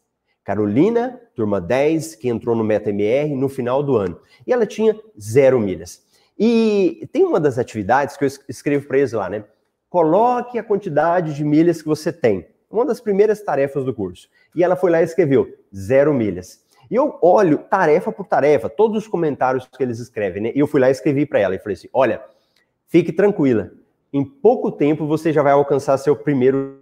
Carolina, 0.44 1.20
turma 1.34 1.60
10, 1.60 2.14
que 2.16 2.28
entrou 2.28 2.56
no 2.56 2.64
MetaMR 2.64 3.34
no 3.36 3.48
final 3.48 3.82
do 3.82 3.96
ano. 3.96 4.20
E 4.46 4.52
ela 4.52 4.66
tinha 4.66 4.98
zero 5.20 5.60
milhas. 5.60 6.02
E 6.38 7.08
tem 7.12 7.24
uma 7.24 7.38
das 7.38 7.58
atividades 7.58 8.16
que 8.16 8.24
eu 8.24 8.28
escrevo 8.48 8.86
para 8.86 8.98
eles 8.98 9.12
lá, 9.12 9.28
né? 9.28 9.44
Coloque 9.88 10.58
a 10.58 10.62
quantidade 10.62 11.34
de 11.34 11.44
milhas 11.44 11.82
que 11.82 11.88
você 11.88 12.12
tem. 12.12 12.46
Uma 12.70 12.86
das 12.86 13.00
primeiras 13.00 13.42
tarefas 13.42 13.84
do 13.84 13.92
curso. 13.92 14.28
E 14.54 14.62
ela 14.64 14.76
foi 14.76 14.90
lá 14.90 15.00
e 15.00 15.04
escreveu 15.04 15.52
zero 15.74 16.14
milhas. 16.14 16.64
E 16.90 16.94
eu 16.94 17.18
olho 17.20 17.58
tarefa 17.58 18.10
por 18.10 18.26
tarefa, 18.26 18.68
todos 18.68 19.02
os 19.02 19.08
comentários 19.08 19.66
que 19.66 19.82
eles 19.82 19.98
escrevem, 19.98 20.42
né? 20.42 20.52
E 20.54 20.58
eu 20.58 20.66
fui 20.66 20.80
lá 20.80 20.88
e 20.88 20.92
escrevi 20.92 21.26
para 21.26 21.38
ela 21.38 21.54
e 21.54 21.58
falei 21.58 21.74
assim: 21.74 21.88
olha, 21.92 22.22
fique 22.90 23.12
tranquila, 23.12 23.70
em 24.12 24.24
pouco 24.24 24.70
tempo 24.70 25.06
você 25.06 25.32
já 25.32 25.42
vai 25.42 25.52
alcançar 25.52 25.96
seu 25.96 26.14
primeiro 26.14 26.80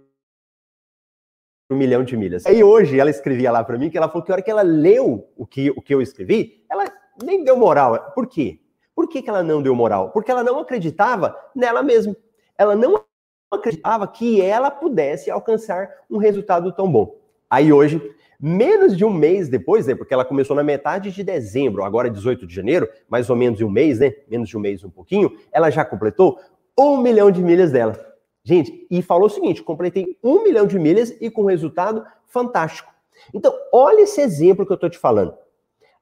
milhão 1.71 2.03
de 2.03 2.17
milhas. 2.17 2.43
E 2.47 2.63
hoje 2.63 2.99
ela 2.99 3.11
escrevia 3.11 3.51
lá 3.51 3.63
para 3.63 3.77
mim 3.77 3.91
que 3.91 3.97
ela 3.97 4.09
falou 4.09 4.25
que 4.25 4.31
a 4.31 4.35
hora 4.35 4.41
que 4.41 4.49
ela 4.49 4.63
leu 4.63 5.29
o 5.37 5.45
que, 5.45 5.69
o 5.69 5.81
que 5.81 5.93
eu 5.93 6.01
escrevi, 6.01 6.65
ela 6.69 6.91
nem 7.23 7.43
deu 7.43 7.55
moral. 7.55 8.11
Por 8.15 8.27
quê? 8.27 8.59
Por 8.95 9.07
que, 9.07 9.21
que 9.21 9.29
ela 9.29 9.43
não 9.43 9.61
deu 9.61 9.75
moral? 9.75 10.09
Porque 10.09 10.31
ela 10.31 10.43
não 10.43 10.59
acreditava 10.59 11.37
nela 11.55 11.83
mesma. 11.83 12.15
Ela 12.57 12.75
não 12.75 13.03
acreditava 13.51 14.07
que 14.07 14.41
ela 14.41 14.71
pudesse 14.71 15.29
alcançar 15.29 15.89
um 16.09 16.17
resultado 16.17 16.73
tão 16.73 16.91
bom. 16.91 17.15
Aí 17.47 17.71
hoje 17.71 18.01
Menos 18.41 18.95
de 18.95 19.03
um 19.03 19.13
mês 19.13 19.49
depois, 19.49 19.85
né, 19.85 19.93
porque 19.93 20.13
ela 20.13 20.23
começou 20.23 20.55
na 20.55 20.63
metade 20.63 21.11
de 21.11 21.23
dezembro, 21.23 21.83
agora 21.83 22.09
18 22.09 22.47
de 22.47 22.55
janeiro, 22.55 22.87
mais 23.09 23.29
ou 23.29 23.35
menos 23.35 23.59
um 23.59 23.69
mês, 23.69 23.99
né? 23.99 24.13
Menos 24.29 24.47
de 24.47 24.55
um 24.55 24.61
mês, 24.61 24.81
um 24.83 24.89
pouquinho, 24.89 25.35
ela 25.51 25.69
já 25.69 25.83
completou 25.83 26.39
um 26.77 26.97
milhão 26.97 27.29
de 27.29 27.41
milhas 27.41 27.71
dela. 27.71 27.99
Gente, 28.43 28.87
e 28.89 29.01
falou 29.01 29.27
o 29.27 29.29
seguinte: 29.29 29.61
completei 29.61 30.17
um 30.23 30.43
milhão 30.43 30.65
de 30.65 30.79
milhas 30.79 31.13
e 31.19 31.29
com 31.29 31.43
resultado 31.43 32.05
fantástico. 32.27 32.89
Então, 33.33 33.53
olha 33.73 34.03
esse 34.03 34.21
exemplo 34.21 34.65
que 34.65 34.71
eu 34.71 34.75
estou 34.75 34.89
te 34.89 34.97
falando. 34.97 35.33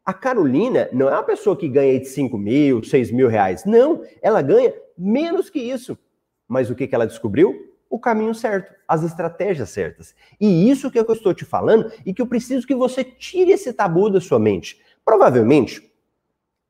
A 0.06 0.13
Carolina 0.13 0.88
não 0.94 1.10
é 1.10 1.13
uma 1.13 1.24
pessoa 1.24 1.58
que 1.58 1.67
ganha 1.67 2.00
de 2.00 2.06
5 2.06 2.38
mil, 2.38 2.84
6 2.84 3.12
mil 3.12 3.27
reais. 3.27 3.65
Não, 3.65 4.03
ela 4.22 4.41
ganha 4.41 4.74
menos 4.98 5.50
que 5.50 5.60
isso. 5.60 5.98
Mas 6.48 6.70
o 6.70 6.75
que, 6.75 6.88
que 6.88 6.96
ela 6.96 7.08
descobriu? 7.08 7.74
O 7.89 8.00
caminho 8.00 8.34
certo, 8.34 8.74
as 8.88 9.03
estratégias 9.03 9.70
certas. 9.70 10.13
E 10.39 10.70
isso 10.70 10.91
que, 10.91 11.00
é 11.00 11.03
que 11.03 11.12
eu 11.12 11.15
estou 11.15 11.34
te 11.34 11.46
falando 11.46 11.91
e 12.06 12.13
que 12.13 12.22
eu 12.22 12.27
preciso 12.27 12.67
que 12.67 12.75
você 12.75 13.03
tire 13.03 13.51
esse 13.51 13.72
tabu 13.74 14.10
da 14.10 14.20
sua 14.20 14.39
mente. 14.39 14.79
Provavelmente, 15.03 15.91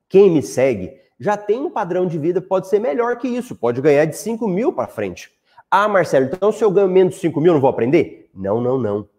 quem 0.07 0.29
me 0.29 0.41
segue 0.41 0.93
já 1.19 1.36
tem 1.36 1.59
um 1.59 1.69
padrão 1.69 2.05
de 2.05 2.17
vida, 2.17 2.41
pode 2.41 2.67
ser 2.67 2.79
melhor 2.79 3.17
que 3.17 3.27
isso, 3.27 3.55
pode 3.55 3.81
ganhar 3.81 4.05
de 4.05 4.15
5 4.15 4.47
mil 4.47 4.71
para 4.71 4.88
frente. 4.88 5.31
Ah, 5.69 5.88
Marcelo, 5.88 6.29
então 6.31 6.51
se 6.51 6.63
eu 6.63 6.71
ganho 6.71 6.88
menos 6.88 7.15
de 7.15 7.21
5 7.21 7.41
mil, 7.41 7.53
não 7.53 7.62
vou 7.62 7.69
aprender? 7.69 8.29
Não, 8.33 8.62
não, 8.62 8.77
não. 8.77 9.09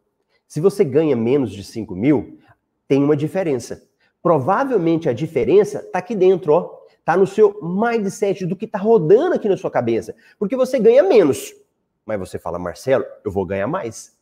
Se 0.46 0.60
você 0.60 0.84
ganha 0.84 1.14
menos 1.14 1.52
de 1.52 1.62
5 1.62 1.94
mil, 1.94 2.38
tem 2.86 3.02
uma 3.02 3.16
diferença. 3.16 3.82
Provavelmente 4.22 5.08
a 5.08 5.12
diferença 5.12 5.80
está 5.80 5.98
aqui 5.98 6.14
dentro, 6.14 6.52
ó. 6.52 6.78
Está 6.98 7.16
no 7.16 7.26
seu 7.26 7.58
mindset 7.62 8.44
do 8.44 8.54
que 8.54 8.66
está 8.66 8.78
rodando 8.78 9.34
aqui 9.34 9.48
na 9.48 9.56
sua 9.56 9.70
cabeça. 9.70 10.14
Porque 10.38 10.54
você 10.54 10.78
ganha 10.78 11.02
menos. 11.02 11.54
Mas 12.08 12.18
você 12.18 12.38
fala, 12.38 12.58
Marcelo, 12.58 13.04
eu 13.22 13.30
vou 13.30 13.44
ganhar 13.44 13.66
mais. 13.66 14.16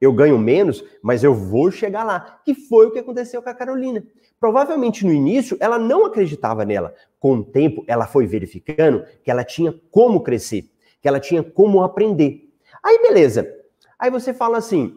Eu 0.00 0.12
ganho 0.12 0.38
menos, 0.38 0.84
mas 1.02 1.24
eu 1.24 1.34
vou 1.34 1.72
chegar 1.72 2.04
lá. 2.04 2.40
Que 2.44 2.54
foi 2.54 2.86
o 2.86 2.92
que 2.92 3.00
aconteceu 3.00 3.42
com 3.42 3.50
a 3.50 3.54
Carolina. 3.54 4.00
Provavelmente 4.38 5.04
no 5.04 5.12
início 5.12 5.56
ela 5.58 5.76
não 5.76 6.06
acreditava 6.06 6.64
nela. 6.64 6.94
Com 7.18 7.38
o 7.38 7.44
tempo, 7.44 7.84
ela 7.88 8.06
foi 8.06 8.28
verificando 8.28 9.04
que 9.24 9.30
ela 9.30 9.42
tinha 9.42 9.74
como 9.90 10.22
crescer, 10.22 10.70
que 11.00 11.08
ela 11.08 11.18
tinha 11.18 11.42
como 11.42 11.82
aprender. 11.82 12.48
Aí, 12.80 13.02
beleza. 13.02 13.52
Aí 13.98 14.08
você 14.08 14.32
fala 14.32 14.58
assim, 14.58 14.96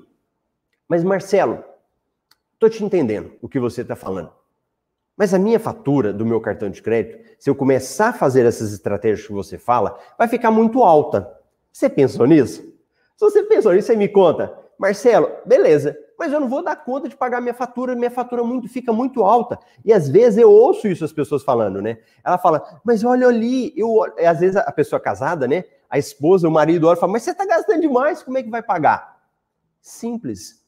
mas 0.87 1.03
Marcelo, 1.03 1.63
tô 2.59 2.69
te 2.69 2.83
entendendo 2.83 3.31
o 3.41 3.49
que 3.49 3.59
você 3.59 3.81
está 3.81 3.95
falando. 3.95 4.31
Mas 5.17 5.33
a 5.33 5.39
minha 5.39 5.59
fatura 5.59 6.13
do 6.13 6.27
meu 6.27 6.39
cartão 6.39 6.69
de 6.69 6.79
crédito, 6.79 7.27
se 7.39 7.49
eu 7.49 7.55
começar 7.55 8.09
a 8.09 8.13
fazer 8.13 8.45
essas 8.45 8.71
estratégias 8.71 9.25
que 9.25 9.33
você 9.33 9.57
fala, 9.57 9.99
vai 10.15 10.27
ficar 10.27 10.51
muito 10.51 10.83
alta. 10.83 11.43
Você 11.75 11.89
pensou 11.89 12.25
nisso? 12.25 12.62
Se 13.17 13.20
você 13.20 13.44
pensou 13.44 13.74
nisso, 13.74 13.88
você 13.88 13.98
me 13.98 14.08
conta. 14.08 14.58
Marcelo, 14.79 15.29
beleza, 15.46 15.98
mas 16.17 16.32
eu 16.32 16.39
não 16.39 16.48
vou 16.48 16.63
dar 16.63 16.77
conta 16.77 17.10
de 17.10 17.17
pagar 17.17 17.41
minha 17.41 17.53
fatura, 17.53 17.94
minha 17.94 18.10
fatura 18.10 18.46
muito, 18.46 18.70
fica 18.70 18.94
muito 18.94 19.24
alta. 19.24 19.60
E 19.84 19.91
às 19.91 20.08
vezes 20.08 20.39
eu 20.39 20.50
ouço 20.50 20.88
isso 20.88 21.03
as 21.03 21.12
pessoas 21.12 21.44
falando, 21.44 21.82
né? 21.82 21.98
Ela 22.24 22.38
fala, 22.38 22.79
mas 22.82 23.03
olha 23.03 23.27
ali, 23.27 23.74
eu, 23.75 24.05
às 24.25 24.39
vezes 24.39 24.55
a 24.55 24.72
pessoa 24.72 25.01
casada, 25.01 25.50
né? 25.50 25.65
A 25.89 25.98
esposa, 26.00 26.48
o 26.48 26.51
marido 26.51 26.88
olha 26.88 26.96
e 26.96 27.00
fala, 27.00 27.12
mas 27.12 27.24
você 27.24 27.32
está 27.32 27.46
gastando 27.46 27.82
demais, 27.82 28.24
como 28.24 28.38
é 28.38 28.44
que 28.44 28.50
vai 28.50 28.63
pagar? 28.63 29.22
Simples. 29.82 30.63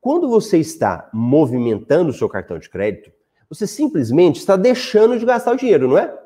Quando 0.00 0.28
você 0.28 0.58
está 0.58 1.08
movimentando 1.12 2.10
o 2.10 2.14
seu 2.14 2.28
cartão 2.28 2.58
de 2.58 2.68
crédito, 2.68 3.12
você 3.48 3.64
simplesmente 3.64 4.40
está 4.40 4.56
deixando 4.56 5.20
de 5.20 5.24
gastar 5.24 5.52
o 5.52 5.56
dinheiro, 5.56 5.86
não 5.86 5.98
é? 5.98 6.06
O 6.06 6.18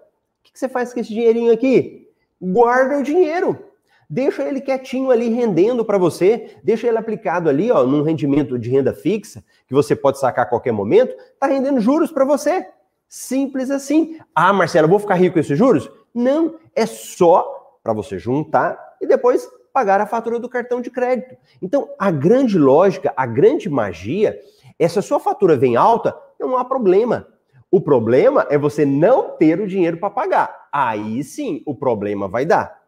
que 0.42 0.58
você 0.58 0.70
faz 0.70 0.94
com 0.94 1.00
esse 1.00 1.10
dinheirinho 1.10 1.52
aqui? 1.52 2.10
Guarda 2.40 2.96
o 2.96 3.02
dinheiro. 3.02 3.71
Deixa 4.12 4.42
ele 4.42 4.60
quietinho 4.60 5.10
ali 5.10 5.30
rendendo 5.30 5.86
para 5.86 5.96
você, 5.96 6.58
deixa 6.62 6.86
ele 6.86 6.98
aplicado 6.98 7.48
ali, 7.48 7.72
ó, 7.72 7.82
num 7.86 8.02
rendimento 8.02 8.58
de 8.58 8.68
renda 8.68 8.92
fixa, 8.92 9.42
que 9.66 9.72
você 9.72 9.96
pode 9.96 10.18
sacar 10.20 10.44
a 10.44 10.48
qualquer 10.50 10.70
momento, 10.70 11.16
tá 11.40 11.46
rendendo 11.46 11.80
juros 11.80 12.12
para 12.12 12.22
você. 12.22 12.66
Simples 13.08 13.70
assim. 13.70 14.18
Ah, 14.34 14.52
Marcelo, 14.52 14.86
vou 14.86 14.98
ficar 14.98 15.14
rico 15.14 15.32
com 15.32 15.40
esses 15.40 15.56
juros? 15.56 15.90
Não, 16.14 16.56
é 16.76 16.84
só 16.84 17.78
para 17.82 17.94
você 17.94 18.18
juntar 18.18 18.78
e 19.00 19.06
depois 19.06 19.48
pagar 19.72 19.98
a 19.98 20.06
fatura 20.06 20.38
do 20.38 20.46
cartão 20.46 20.82
de 20.82 20.90
crédito. 20.90 21.34
Então, 21.62 21.88
a 21.98 22.10
grande 22.10 22.58
lógica, 22.58 23.14
a 23.16 23.24
grande 23.24 23.70
magia, 23.70 24.38
é 24.78 24.86
se 24.88 24.98
a 24.98 25.02
sua 25.02 25.20
fatura 25.20 25.56
vem 25.56 25.74
alta, 25.74 26.14
não 26.38 26.58
há 26.58 26.66
problema. 26.66 27.26
O 27.70 27.80
problema 27.80 28.46
é 28.50 28.58
você 28.58 28.84
não 28.84 29.38
ter 29.38 29.58
o 29.58 29.66
dinheiro 29.66 29.96
para 29.96 30.10
pagar. 30.10 30.68
Aí 30.70 31.24
sim, 31.24 31.62
o 31.64 31.74
problema 31.74 32.28
vai 32.28 32.44
dar. 32.44 32.81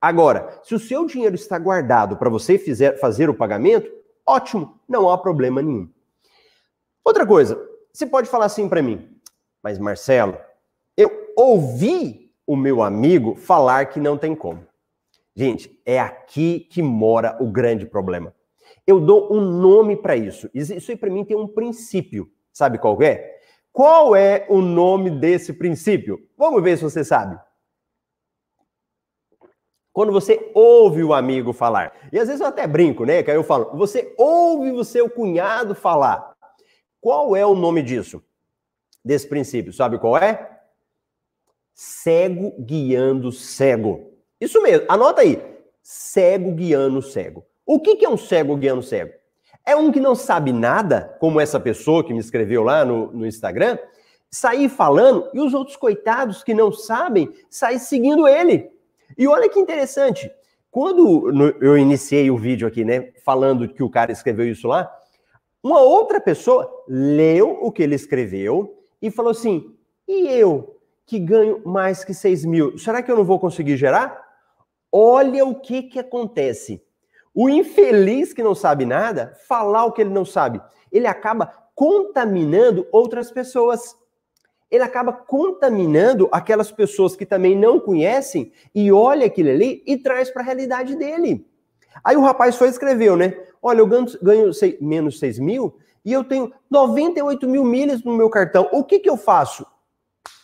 Agora, 0.00 0.60
se 0.62 0.74
o 0.74 0.78
seu 0.78 1.06
dinheiro 1.06 1.34
está 1.34 1.58
guardado 1.58 2.16
para 2.16 2.30
você 2.30 2.56
fizer, 2.56 2.98
fazer 2.98 3.28
o 3.28 3.34
pagamento, 3.34 3.90
ótimo, 4.26 4.78
não 4.88 5.10
há 5.10 5.18
problema 5.18 5.60
nenhum. 5.60 5.88
Outra 7.04 7.26
coisa, 7.26 7.60
você 7.92 8.06
pode 8.06 8.28
falar 8.28 8.44
assim 8.44 8.68
para 8.68 8.82
mim, 8.82 9.08
mas 9.62 9.78
Marcelo, 9.78 10.38
eu 10.96 11.10
ouvi 11.36 12.32
o 12.46 12.54
meu 12.54 12.82
amigo 12.82 13.34
falar 13.34 13.86
que 13.86 13.98
não 13.98 14.16
tem 14.16 14.34
como. 14.34 14.66
Gente, 15.34 15.80
é 15.84 16.00
aqui 16.00 16.60
que 16.70 16.82
mora 16.82 17.36
o 17.40 17.50
grande 17.50 17.86
problema. 17.86 18.34
Eu 18.86 19.00
dou 19.00 19.32
um 19.32 19.40
nome 19.40 19.96
para 19.96 20.16
isso. 20.16 20.48
Isso 20.54 20.90
aí 20.90 20.96
para 20.96 21.10
mim 21.10 21.24
tem 21.24 21.36
um 21.36 21.46
princípio. 21.46 22.30
Sabe 22.52 22.78
qual 22.78 23.00
é? 23.02 23.38
Qual 23.72 24.16
é 24.16 24.46
o 24.48 24.60
nome 24.60 25.10
desse 25.10 25.52
princípio? 25.52 26.18
Vamos 26.36 26.62
ver 26.62 26.76
se 26.76 26.84
você 26.84 27.04
sabe. 27.04 27.38
Quando 29.98 30.12
você 30.12 30.52
ouve 30.54 31.02
o 31.02 31.12
amigo 31.12 31.52
falar. 31.52 31.92
E 32.12 32.20
às 32.20 32.28
vezes 32.28 32.40
eu 32.40 32.46
até 32.46 32.68
brinco, 32.68 33.04
né? 33.04 33.20
Que 33.20 33.32
aí 33.32 33.36
eu 33.36 33.42
falo, 33.42 33.76
você 33.76 34.14
ouve 34.16 34.70
o 34.70 34.84
seu 34.84 35.10
cunhado 35.10 35.74
falar. 35.74 36.36
Qual 37.00 37.34
é 37.34 37.44
o 37.44 37.56
nome 37.56 37.82
disso? 37.82 38.22
Desse 39.04 39.26
princípio, 39.26 39.72
sabe 39.72 39.98
qual 39.98 40.16
é? 40.16 40.60
Cego 41.74 42.54
guiando 42.60 43.32
cego. 43.32 44.12
Isso 44.40 44.62
mesmo, 44.62 44.86
anota 44.88 45.22
aí. 45.22 45.42
Cego 45.82 46.52
guiando 46.52 47.02
cego. 47.02 47.44
O 47.66 47.80
que, 47.80 47.96
que 47.96 48.04
é 48.04 48.08
um 48.08 48.16
cego 48.16 48.56
guiando 48.56 48.84
cego? 48.84 49.12
É 49.66 49.74
um 49.74 49.90
que 49.90 49.98
não 49.98 50.14
sabe 50.14 50.52
nada, 50.52 51.16
como 51.18 51.40
essa 51.40 51.58
pessoa 51.58 52.04
que 52.04 52.12
me 52.12 52.20
escreveu 52.20 52.62
lá 52.62 52.84
no, 52.84 53.10
no 53.10 53.26
Instagram, 53.26 53.76
sair 54.30 54.68
falando 54.68 55.28
e 55.34 55.40
os 55.40 55.54
outros 55.54 55.76
coitados 55.76 56.44
que 56.44 56.54
não 56.54 56.70
sabem 56.70 57.28
sair 57.50 57.80
seguindo 57.80 58.28
ele. 58.28 58.77
E 59.16 59.26
olha 59.26 59.48
que 59.48 59.58
interessante, 59.58 60.30
quando 60.70 61.30
eu 61.60 61.78
iniciei 61.78 62.30
o 62.30 62.36
vídeo 62.36 62.68
aqui, 62.68 62.84
né, 62.84 63.12
falando 63.24 63.68
que 63.68 63.82
o 63.82 63.90
cara 63.90 64.12
escreveu 64.12 64.48
isso 64.48 64.68
lá, 64.68 64.92
uma 65.62 65.80
outra 65.80 66.20
pessoa 66.20 66.70
leu 66.86 67.58
o 67.60 67.72
que 67.72 67.82
ele 67.82 67.94
escreveu 67.94 68.78
e 69.00 69.10
falou 69.10 69.30
assim: 69.30 69.74
e 70.06 70.28
eu, 70.28 70.76
que 71.04 71.18
ganho 71.18 71.62
mais 71.64 72.04
que 72.04 72.14
6 72.14 72.44
mil, 72.44 72.78
será 72.78 73.02
que 73.02 73.10
eu 73.10 73.16
não 73.16 73.24
vou 73.24 73.38
conseguir 73.38 73.76
gerar? 73.76 74.26
Olha 74.90 75.44
o 75.44 75.54
que, 75.54 75.82
que 75.82 75.98
acontece. 75.98 76.82
O 77.34 77.48
infeliz 77.48 78.32
que 78.32 78.42
não 78.42 78.54
sabe 78.54 78.84
nada, 78.84 79.34
falar 79.46 79.84
o 79.84 79.92
que 79.92 80.00
ele 80.00 80.10
não 80.10 80.24
sabe, 80.24 80.60
ele 80.90 81.06
acaba 81.06 81.52
contaminando 81.74 82.86
outras 82.90 83.30
pessoas 83.30 83.94
ele 84.70 84.82
acaba 84.82 85.12
contaminando 85.12 86.28
aquelas 86.30 86.70
pessoas 86.70 87.16
que 87.16 87.24
também 87.24 87.56
não 87.56 87.80
conhecem 87.80 88.52
e 88.74 88.92
olha 88.92 89.26
aquilo 89.26 89.50
ali 89.50 89.82
e 89.86 89.96
traz 89.96 90.30
para 90.30 90.42
a 90.42 90.44
realidade 90.44 90.94
dele. 90.94 91.46
Aí 92.04 92.16
o 92.16 92.22
rapaz 92.22 92.54
só 92.54 92.66
escreveu, 92.66 93.16
né? 93.16 93.34
Olha, 93.62 93.80
eu 93.80 93.86
ganho, 93.86 94.06
ganho 94.22 94.52
sei, 94.52 94.78
menos 94.80 95.18
6 95.18 95.38
mil 95.38 95.76
e 96.04 96.12
eu 96.12 96.24
tenho 96.24 96.52
98 96.70 97.48
mil 97.48 97.64
milhas 97.64 98.04
no 98.04 98.16
meu 98.16 98.30
cartão. 98.30 98.68
O 98.72 98.84
que, 98.84 98.98
que 98.98 99.10
eu 99.10 99.16
faço? 99.16 99.66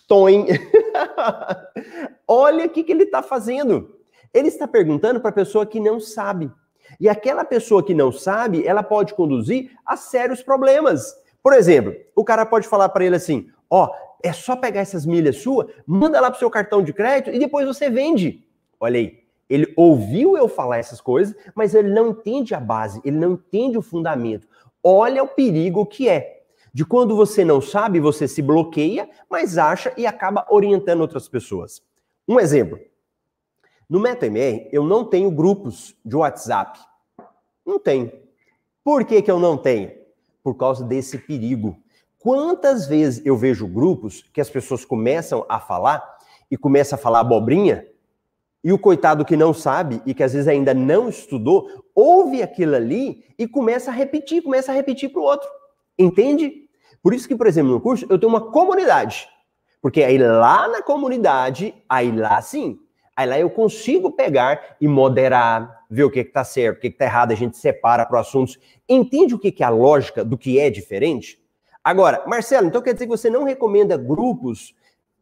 Tom, 0.06 0.26
Olha 2.28 2.66
o 2.66 2.70
que, 2.70 2.82
que 2.82 2.92
ele 2.92 3.04
está 3.04 3.22
fazendo. 3.22 3.98
Ele 4.32 4.48
está 4.48 4.66
perguntando 4.66 5.20
para 5.20 5.30
a 5.30 5.34
pessoa 5.34 5.64
que 5.64 5.80
não 5.80 6.00
sabe. 6.00 6.50
E 7.00 7.08
aquela 7.08 7.44
pessoa 7.44 7.82
que 7.82 7.94
não 7.94 8.12
sabe, 8.12 8.66
ela 8.66 8.82
pode 8.82 9.14
conduzir 9.14 9.70
a 9.86 9.96
sérios 9.96 10.42
problemas. 10.42 11.14
Por 11.42 11.52
exemplo, 11.52 11.94
o 12.14 12.24
cara 12.24 12.44
pode 12.44 12.68
falar 12.68 12.88
para 12.88 13.04
ele 13.04 13.16
assim: 13.16 13.48
ó, 13.70 13.90
é 14.24 14.32
só 14.32 14.56
pegar 14.56 14.80
essas 14.80 15.04
milhas 15.04 15.36
suas, 15.36 15.68
manda 15.86 16.18
lá 16.18 16.30
pro 16.30 16.38
seu 16.40 16.50
cartão 16.50 16.82
de 16.82 16.94
crédito 16.94 17.30
e 17.30 17.38
depois 17.38 17.66
você 17.66 17.90
vende. 17.90 18.42
Olha 18.80 18.98
aí, 18.98 19.22
ele 19.50 19.70
ouviu 19.76 20.36
eu 20.36 20.48
falar 20.48 20.78
essas 20.78 20.98
coisas, 20.98 21.36
mas 21.54 21.74
ele 21.74 21.92
não 21.92 22.08
entende 22.08 22.54
a 22.54 22.60
base, 22.60 23.02
ele 23.04 23.18
não 23.18 23.32
entende 23.32 23.76
o 23.76 23.82
fundamento. 23.82 24.48
Olha 24.82 25.22
o 25.22 25.28
perigo 25.28 25.84
que 25.84 26.08
é. 26.08 26.42
De 26.72 26.84
quando 26.86 27.14
você 27.14 27.44
não 27.44 27.60
sabe, 27.60 28.00
você 28.00 28.26
se 28.26 28.40
bloqueia, 28.40 29.08
mas 29.30 29.58
acha 29.58 29.92
e 29.96 30.06
acaba 30.06 30.46
orientando 30.50 31.02
outras 31.02 31.28
pessoas. 31.28 31.82
Um 32.26 32.40
exemplo. 32.40 32.80
No 33.88 34.00
MetaMR, 34.00 34.70
eu 34.72 34.82
não 34.82 35.04
tenho 35.04 35.30
grupos 35.30 35.94
de 36.02 36.16
WhatsApp. 36.16 36.80
Não 37.64 37.78
tenho. 37.78 38.10
Por 38.82 39.04
que, 39.04 39.20
que 39.20 39.30
eu 39.30 39.38
não 39.38 39.58
tenho? 39.58 39.92
Por 40.42 40.54
causa 40.54 40.82
desse 40.82 41.18
perigo. 41.18 41.76
Quantas 42.24 42.86
vezes 42.86 43.20
eu 43.26 43.36
vejo 43.36 43.66
grupos 43.66 44.24
que 44.32 44.40
as 44.40 44.48
pessoas 44.48 44.82
começam 44.82 45.44
a 45.46 45.60
falar 45.60 46.02
e 46.50 46.56
começam 46.56 46.98
a 46.98 47.02
falar 47.02 47.20
abobrinha, 47.20 47.86
e 48.64 48.72
o 48.72 48.78
coitado 48.78 49.26
que 49.26 49.36
não 49.36 49.52
sabe 49.52 50.00
e 50.06 50.14
que 50.14 50.22
às 50.22 50.32
vezes 50.32 50.48
ainda 50.48 50.72
não 50.72 51.10
estudou, 51.10 51.68
ouve 51.94 52.42
aquilo 52.42 52.76
ali 52.76 53.26
e 53.38 53.46
começa 53.46 53.90
a 53.90 53.94
repetir, 53.94 54.42
começa 54.42 54.72
a 54.72 54.74
repetir 54.74 55.10
para 55.10 55.20
o 55.20 55.24
outro. 55.24 55.46
Entende? 55.98 56.66
Por 57.02 57.12
isso 57.12 57.28
que, 57.28 57.36
por 57.36 57.46
exemplo, 57.46 57.72
no 57.72 57.78
curso 57.78 58.06
eu 58.08 58.18
tenho 58.18 58.32
uma 58.32 58.50
comunidade. 58.50 59.28
Porque 59.82 60.02
aí 60.02 60.16
lá 60.16 60.66
na 60.66 60.80
comunidade, 60.80 61.74
aí 61.86 62.10
lá 62.10 62.40
sim, 62.40 62.78
aí 63.14 63.28
lá 63.28 63.38
eu 63.38 63.50
consigo 63.50 64.10
pegar 64.12 64.76
e 64.80 64.88
moderar, 64.88 65.84
ver 65.90 66.04
o 66.04 66.10
que 66.10 66.20
está 66.20 66.42
certo, 66.42 66.78
o 66.78 66.80
que 66.80 66.86
está 66.86 67.04
errado, 67.04 67.32
a 67.32 67.36
gente 67.36 67.58
separa 67.58 68.06
para 68.06 68.20
assuntos. 68.20 68.58
Entende 68.88 69.34
o 69.34 69.38
que, 69.38 69.52
que 69.52 69.62
é 69.62 69.66
a 69.66 69.68
lógica 69.68 70.24
do 70.24 70.38
que 70.38 70.58
é 70.58 70.70
diferente? 70.70 71.43
Agora, 71.84 72.24
Marcelo, 72.26 72.66
então 72.66 72.80
quer 72.80 72.94
dizer 72.94 73.04
que 73.04 73.10
você 73.10 73.28
não 73.28 73.44
recomenda 73.44 73.94
grupos 73.94 74.74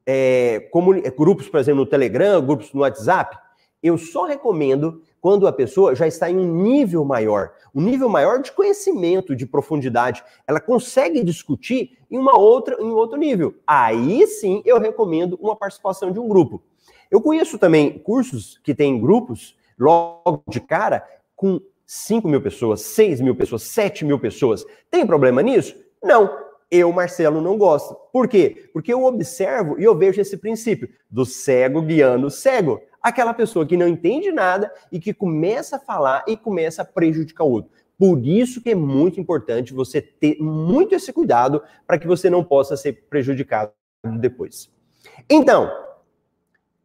é, 0.07 0.69
é, 1.05 1.11
grupos, 1.11 1.49
por 1.49 1.59
exemplo, 1.59 1.81
no 1.81 1.87
Telegram, 1.87 2.41
grupos 2.41 2.73
no 2.73 2.83
WhatsApp, 2.83 3.37
eu 3.83 3.99
só 3.99 4.25
recomendo 4.25 5.03
quando 5.21 5.47
a 5.47 5.53
pessoa 5.53 5.95
já 5.95 6.07
está 6.07 6.31
em 6.31 6.39
um 6.39 6.63
nível 6.63 7.05
maior, 7.05 7.53
um 7.75 7.81
nível 7.81 8.09
maior 8.09 8.41
de 8.41 8.53
conhecimento, 8.53 9.35
de 9.35 9.45
profundidade, 9.45 10.23
ela 10.47 10.61
consegue 10.61 11.23
discutir 11.25 11.99
em 12.09 12.17
uma 12.17 12.39
outra, 12.39 12.81
em 12.81 12.91
outro 12.91 13.19
nível. 13.19 13.57
Aí 13.67 14.25
sim 14.29 14.63
eu 14.65 14.79
recomendo 14.79 15.37
uma 15.41 15.57
participação 15.57 16.13
de 16.13 16.21
um 16.21 16.29
grupo. 16.29 16.63
Eu 17.11 17.21
conheço 17.21 17.59
também 17.59 17.99
cursos 17.99 18.59
que 18.63 18.75
têm 18.75 19.01
grupos 19.01 19.57
logo 19.79 20.43
de 20.49 20.61
cara 20.61 21.05
com 21.35 21.61
5 21.87 22.29
mil 22.29 22.41
pessoas, 22.41 22.83
6 22.83 23.21
mil 23.21 23.35
pessoas, 23.35 23.63
7 23.63 24.05
mil 24.05 24.19
pessoas. 24.19 24.65
Tem 24.91 25.05
problema 25.05 25.43
nisso? 25.43 25.75
Não 26.03 26.52
eu, 26.73 26.91
Marcelo, 26.91 27.43
não 27.43 27.59
gosto. 27.59 27.95
Por 28.11 28.27
quê? 28.27 28.71
Porque 28.73 28.91
eu 28.91 29.05
observo 29.05 29.79
e 29.79 29.85
eu 29.85 29.95
vejo 29.95 30.23
esse 30.23 30.39
princípio 30.39 30.89
do 31.11 31.27
cego 31.27 31.83
guiando 31.83 32.29
o 32.29 32.31
cego. 32.31 32.81
Aquela 33.03 33.35
pessoa 33.35 33.67
que 33.67 33.77
não 33.77 33.87
entende 33.87 34.33
nada 34.33 34.73
e 34.91 34.99
que 34.99 35.13
começa 35.13 35.77
a 35.77 35.79
falar 35.79 36.25
e 36.27 36.35
começa 36.35 36.81
a 36.81 36.85
prejudicar 36.85 37.45
o 37.45 37.51
outro. 37.51 37.71
Por 37.99 38.27
isso 38.27 38.63
que 38.63 38.71
é 38.71 38.75
muito 38.75 39.21
importante 39.21 39.75
você 39.75 40.01
ter 40.01 40.39
muito 40.41 40.95
esse 40.95 41.13
cuidado 41.13 41.63
para 41.87 41.99
que 41.99 42.07
você 42.07 42.31
não 42.31 42.43
possa 42.43 42.75
ser 42.75 43.07
prejudicado 43.11 43.73
depois. 44.19 44.73
Então, 45.29 45.71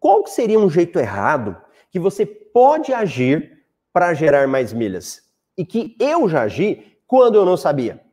qual 0.01 0.27
seria 0.27 0.59
um 0.59 0.69
jeito 0.69 0.99
errado 0.99 1.55
que 1.89 1.99
você 1.99 2.25
pode 2.25 2.93
agir 2.93 3.63
para 3.93 4.13
gerar 4.13 4.47
mais 4.47 4.73
milhas? 4.73 5.21
E 5.57 5.65
que 5.65 5.95
eu 5.97 6.27
já 6.27 6.41
agi 6.43 6.97
quando 7.07 7.35
eu 7.35 7.45
não 7.45 7.55
sabia? 7.55 8.05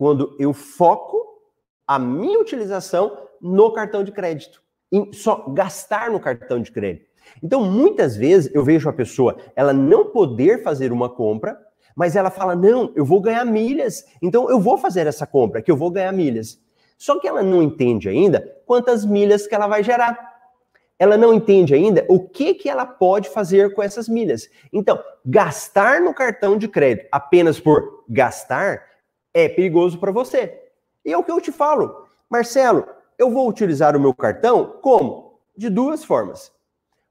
Quando 0.00 0.34
eu 0.38 0.54
foco 0.54 1.20
a 1.86 1.98
minha 1.98 2.40
utilização 2.40 3.18
no 3.38 3.70
cartão 3.70 4.02
de 4.02 4.10
crédito, 4.10 4.62
em 4.90 5.12
só 5.12 5.44
gastar 5.50 6.10
no 6.10 6.18
cartão 6.18 6.62
de 6.62 6.72
crédito. 6.72 7.04
Então, 7.42 7.62
muitas 7.62 8.16
vezes 8.16 8.50
eu 8.54 8.64
vejo 8.64 8.88
a 8.88 8.94
pessoa, 8.94 9.36
ela 9.54 9.74
não 9.74 10.06
poder 10.06 10.62
fazer 10.62 10.90
uma 10.90 11.10
compra, 11.10 11.60
mas 11.94 12.16
ela 12.16 12.30
fala: 12.30 12.56
"Não, 12.56 12.90
eu 12.96 13.04
vou 13.04 13.20
ganhar 13.20 13.44
milhas, 13.44 14.02
então 14.22 14.48
eu 14.48 14.58
vou 14.58 14.78
fazer 14.78 15.06
essa 15.06 15.26
compra, 15.26 15.60
que 15.60 15.70
eu 15.70 15.76
vou 15.76 15.90
ganhar 15.90 16.12
milhas". 16.12 16.58
Só 16.96 17.20
que 17.20 17.28
ela 17.28 17.42
não 17.42 17.62
entende 17.62 18.08
ainda 18.08 18.56
quantas 18.64 19.04
milhas 19.04 19.46
que 19.46 19.54
ela 19.54 19.66
vai 19.66 19.84
gerar. 19.84 20.18
Ela 20.98 21.18
não 21.18 21.34
entende 21.34 21.74
ainda 21.74 22.06
o 22.08 22.26
que 22.26 22.54
que 22.54 22.70
ela 22.70 22.86
pode 22.86 23.28
fazer 23.28 23.74
com 23.74 23.82
essas 23.82 24.08
milhas. 24.08 24.48
Então, 24.72 24.98
gastar 25.26 26.00
no 26.00 26.14
cartão 26.14 26.56
de 26.56 26.68
crédito 26.68 27.06
apenas 27.12 27.60
por 27.60 28.04
gastar 28.08 28.89
é 29.34 29.48
perigoso 29.48 29.98
para 29.98 30.12
você. 30.12 30.60
E 31.04 31.12
é 31.12 31.16
o 31.16 31.24
que 31.24 31.32
eu 31.32 31.40
te 31.40 31.52
falo. 31.52 32.06
Marcelo, 32.28 32.86
eu 33.18 33.30
vou 33.30 33.48
utilizar 33.48 33.96
o 33.96 34.00
meu 34.00 34.14
cartão 34.14 34.78
como? 34.80 35.38
De 35.56 35.68
duas 35.68 36.04
formas. 36.04 36.52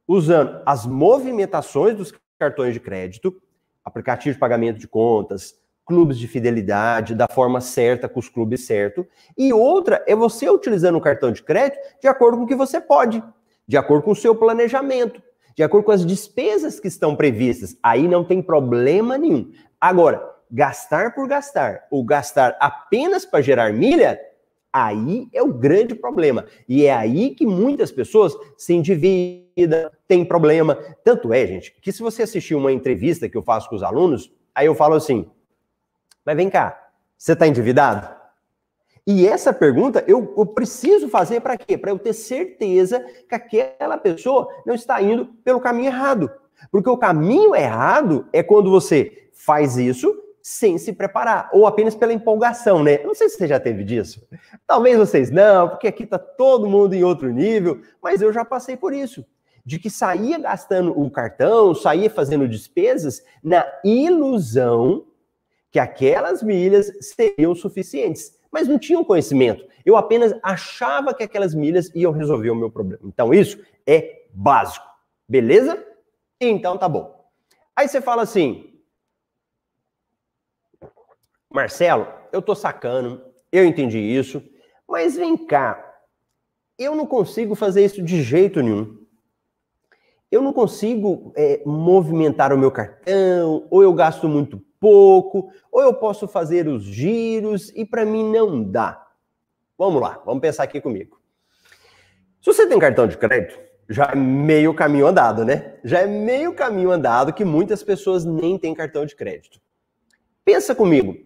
Usando 0.07 0.61
as 0.65 0.85
movimentações 0.85 1.95
dos 1.95 2.13
cartões 2.39 2.73
de 2.73 2.79
crédito, 2.79 3.41
aplicativo 3.83 4.33
de 4.33 4.39
pagamento 4.39 4.79
de 4.79 4.87
contas, 4.87 5.59
clubes 5.85 6.17
de 6.17 6.27
fidelidade, 6.27 7.15
da 7.15 7.27
forma 7.27 7.59
certa, 7.59 8.07
com 8.07 8.19
os 8.19 8.29
clubes 8.29 8.65
certo. 8.65 9.05
E 9.37 9.51
outra 9.51 10.03
é 10.07 10.15
você 10.15 10.49
utilizando 10.49 10.97
o 10.97 11.01
cartão 11.01 11.31
de 11.31 11.43
crédito 11.43 11.79
de 12.01 12.07
acordo 12.07 12.37
com 12.37 12.43
o 12.43 12.47
que 12.47 12.55
você 12.55 12.79
pode, 12.79 13.23
de 13.67 13.75
acordo 13.75 14.03
com 14.03 14.11
o 14.11 14.15
seu 14.15 14.35
planejamento, 14.35 15.21
de 15.55 15.63
acordo 15.63 15.85
com 15.85 15.91
as 15.91 16.05
despesas 16.05 16.79
que 16.79 16.87
estão 16.87 17.15
previstas. 17.15 17.75
Aí 17.81 18.07
não 18.07 18.23
tem 18.23 18.41
problema 18.41 19.17
nenhum. 19.17 19.51
Agora, 19.81 20.23
gastar 20.51 21.13
por 21.13 21.27
gastar 21.27 21.87
ou 21.91 22.03
gastar 22.03 22.57
apenas 22.59 23.25
para 23.25 23.41
gerar 23.41 23.73
milha, 23.73 24.19
aí 24.71 25.27
é 25.33 25.41
o 25.41 25.53
grande 25.53 25.95
problema. 25.95 26.45
E 26.67 26.85
é 26.85 26.93
aí 26.93 27.31
que 27.31 27.45
muitas 27.45 27.91
pessoas 27.91 28.35
se 28.57 28.73
endividam, 28.73 29.91
tem 30.07 30.25
problema. 30.25 30.75
Tanto 31.03 31.33
é, 31.33 31.45
gente, 31.45 31.75
que 31.81 31.91
se 31.91 32.01
você 32.01 32.23
assistir 32.23 32.55
uma 32.55 32.71
entrevista 32.71 33.29
que 33.29 33.37
eu 33.37 33.43
faço 33.43 33.69
com 33.69 33.75
os 33.75 33.83
alunos, 33.83 34.31
aí 34.53 34.65
eu 34.65 34.75
falo 34.75 34.95
assim: 34.95 35.29
mas 36.25 36.35
vem 36.35 36.49
cá, 36.49 36.89
você 37.17 37.33
está 37.33 37.47
endividado? 37.47 38.19
E 39.05 39.27
essa 39.27 39.51
pergunta 39.51 40.03
eu, 40.07 40.33
eu 40.37 40.45
preciso 40.45 41.09
fazer 41.09 41.41
para 41.41 41.57
quê? 41.57 41.77
Para 41.77 41.89
eu 41.89 41.97
ter 41.97 42.13
certeza 42.13 42.99
que 43.27 43.33
aquela 43.33 43.97
pessoa 43.97 44.47
não 44.65 44.75
está 44.75 45.01
indo 45.01 45.25
pelo 45.43 45.59
caminho 45.59 45.87
errado. 45.87 46.31
Porque 46.71 46.89
o 46.89 46.97
caminho 46.97 47.55
errado 47.55 48.27
é 48.31 48.43
quando 48.43 48.69
você 48.69 49.29
faz 49.33 49.77
isso 49.77 50.15
sem 50.41 50.77
se 50.77 50.93
preparar, 50.93 51.49
ou 51.53 51.67
apenas 51.67 51.95
pela 51.95 52.13
empolgação, 52.13 52.83
né? 52.83 52.99
Não 53.03 53.13
sei 53.13 53.29
se 53.29 53.37
você 53.37 53.47
já 53.47 53.59
teve 53.59 53.83
disso. 53.83 54.27
Talvez 54.65 54.97
vocês 54.97 55.29
não, 55.29 55.69
porque 55.69 55.87
aqui 55.87 56.05
tá 56.05 56.17
todo 56.17 56.69
mundo 56.69 56.93
em 56.93 57.03
outro 57.03 57.29
nível, 57.31 57.81
mas 58.01 58.21
eu 58.21 58.31
já 58.31 58.45
passei 58.45 58.77
por 58.77 58.93
isso. 58.93 59.25
De 59.65 59.77
que 59.77 59.89
saía 59.89 60.39
gastando 60.39 60.97
o 60.99 61.11
cartão, 61.11 61.75
saía 61.75 62.09
fazendo 62.09 62.47
despesas 62.47 63.23
na 63.43 63.65
ilusão 63.83 65.05
que 65.71 65.79
aquelas 65.79 66.41
milhas 66.41 66.91
seriam 67.01 67.53
suficientes, 67.53 68.37
mas 68.51 68.67
não 68.67 68.79
tinham 68.79 69.03
conhecimento. 69.03 69.65
Eu 69.85 69.95
apenas 69.95 70.33
achava 70.43 71.13
que 71.13 71.23
aquelas 71.23 71.53
milhas 71.53 71.93
iam 71.93 72.11
resolver 72.11 72.49
o 72.49 72.55
meu 72.55 72.71
problema. 72.71 73.03
Então 73.05 73.33
isso 73.33 73.59
é 73.85 74.23
básico. 74.33 74.85
Beleza? 75.27 75.83
Então 76.39 76.77
tá 76.77 76.89
bom. 76.89 77.19
Aí 77.75 77.87
você 77.87 78.01
fala 78.01 78.23
assim: 78.23 78.78
Marcelo, 81.51 82.07
eu 82.31 82.41
tô 82.41 82.53
sacando, 82.53 83.21
eu 83.51 83.65
entendi 83.65 83.97
isso, 83.97 84.43
mas 84.87 85.15
vem 85.15 85.35
cá, 85.35 85.83
eu 86.77 86.95
não 86.95 87.05
consigo 87.05 87.55
fazer 87.55 87.83
isso 87.83 88.01
de 88.01 88.21
jeito 88.21 88.61
nenhum. 88.61 88.97
Eu 90.31 90.43
não 90.43 90.53
consigo 90.53 91.33
é, 91.35 91.61
movimentar 91.65 92.53
o 92.53 92.57
meu 92.57 92.71
cartão, 92.71 93.67
ou 93.71 93.81
eu 93.81 93.91
gasto 93.93 94.29
muito 94.29 94.61
pouco, 94.79 95.51
ou 95.71 95.81
eu 95.81 95.93
posso 95.93 96.27
fazer 96.27 96.67
os 96.67 96.83
giros 96.83 97.69
e 97.75 97.83
para 97.83 98.05
mim 98.05 98.31
não 98.31 98.63
dá. 98.63 99.05
Vamos 99.77 100.01
lá, 100.01 100.21
vamos 100.23 100.41
pensar 100.41 100.63
aqui 100.63 100.79
comigo. 100.79 101.19
Se 102.41 102.45
você 102.45 102.67
tem 102.67 102.77
cartão 102.77 103.07
de 103.07 103.17
crédito, 103.17 103.59
já 103.89 104.11
é 104.13 104.15
meio 104.15 104.73
caminho 104.73 105.07
andado, 105.07 105.43
né? 105.43 105.79
Já 105.83 106.01
é 106.01 106.05
meio 106.05 106.53
caminho 106.53 106.91
andado 106.91 107.33
que 107.33 107.43
muitas 107.43 107.83
pessoas 107.83 108.23
nem 108.23 108.57
têm 108.57 108.75
cartão 108.75 109.05
de 109.05 109.15
crédito. 109.15 109.59
Pensa 110.45 110.75
comigo, 110.75 111.17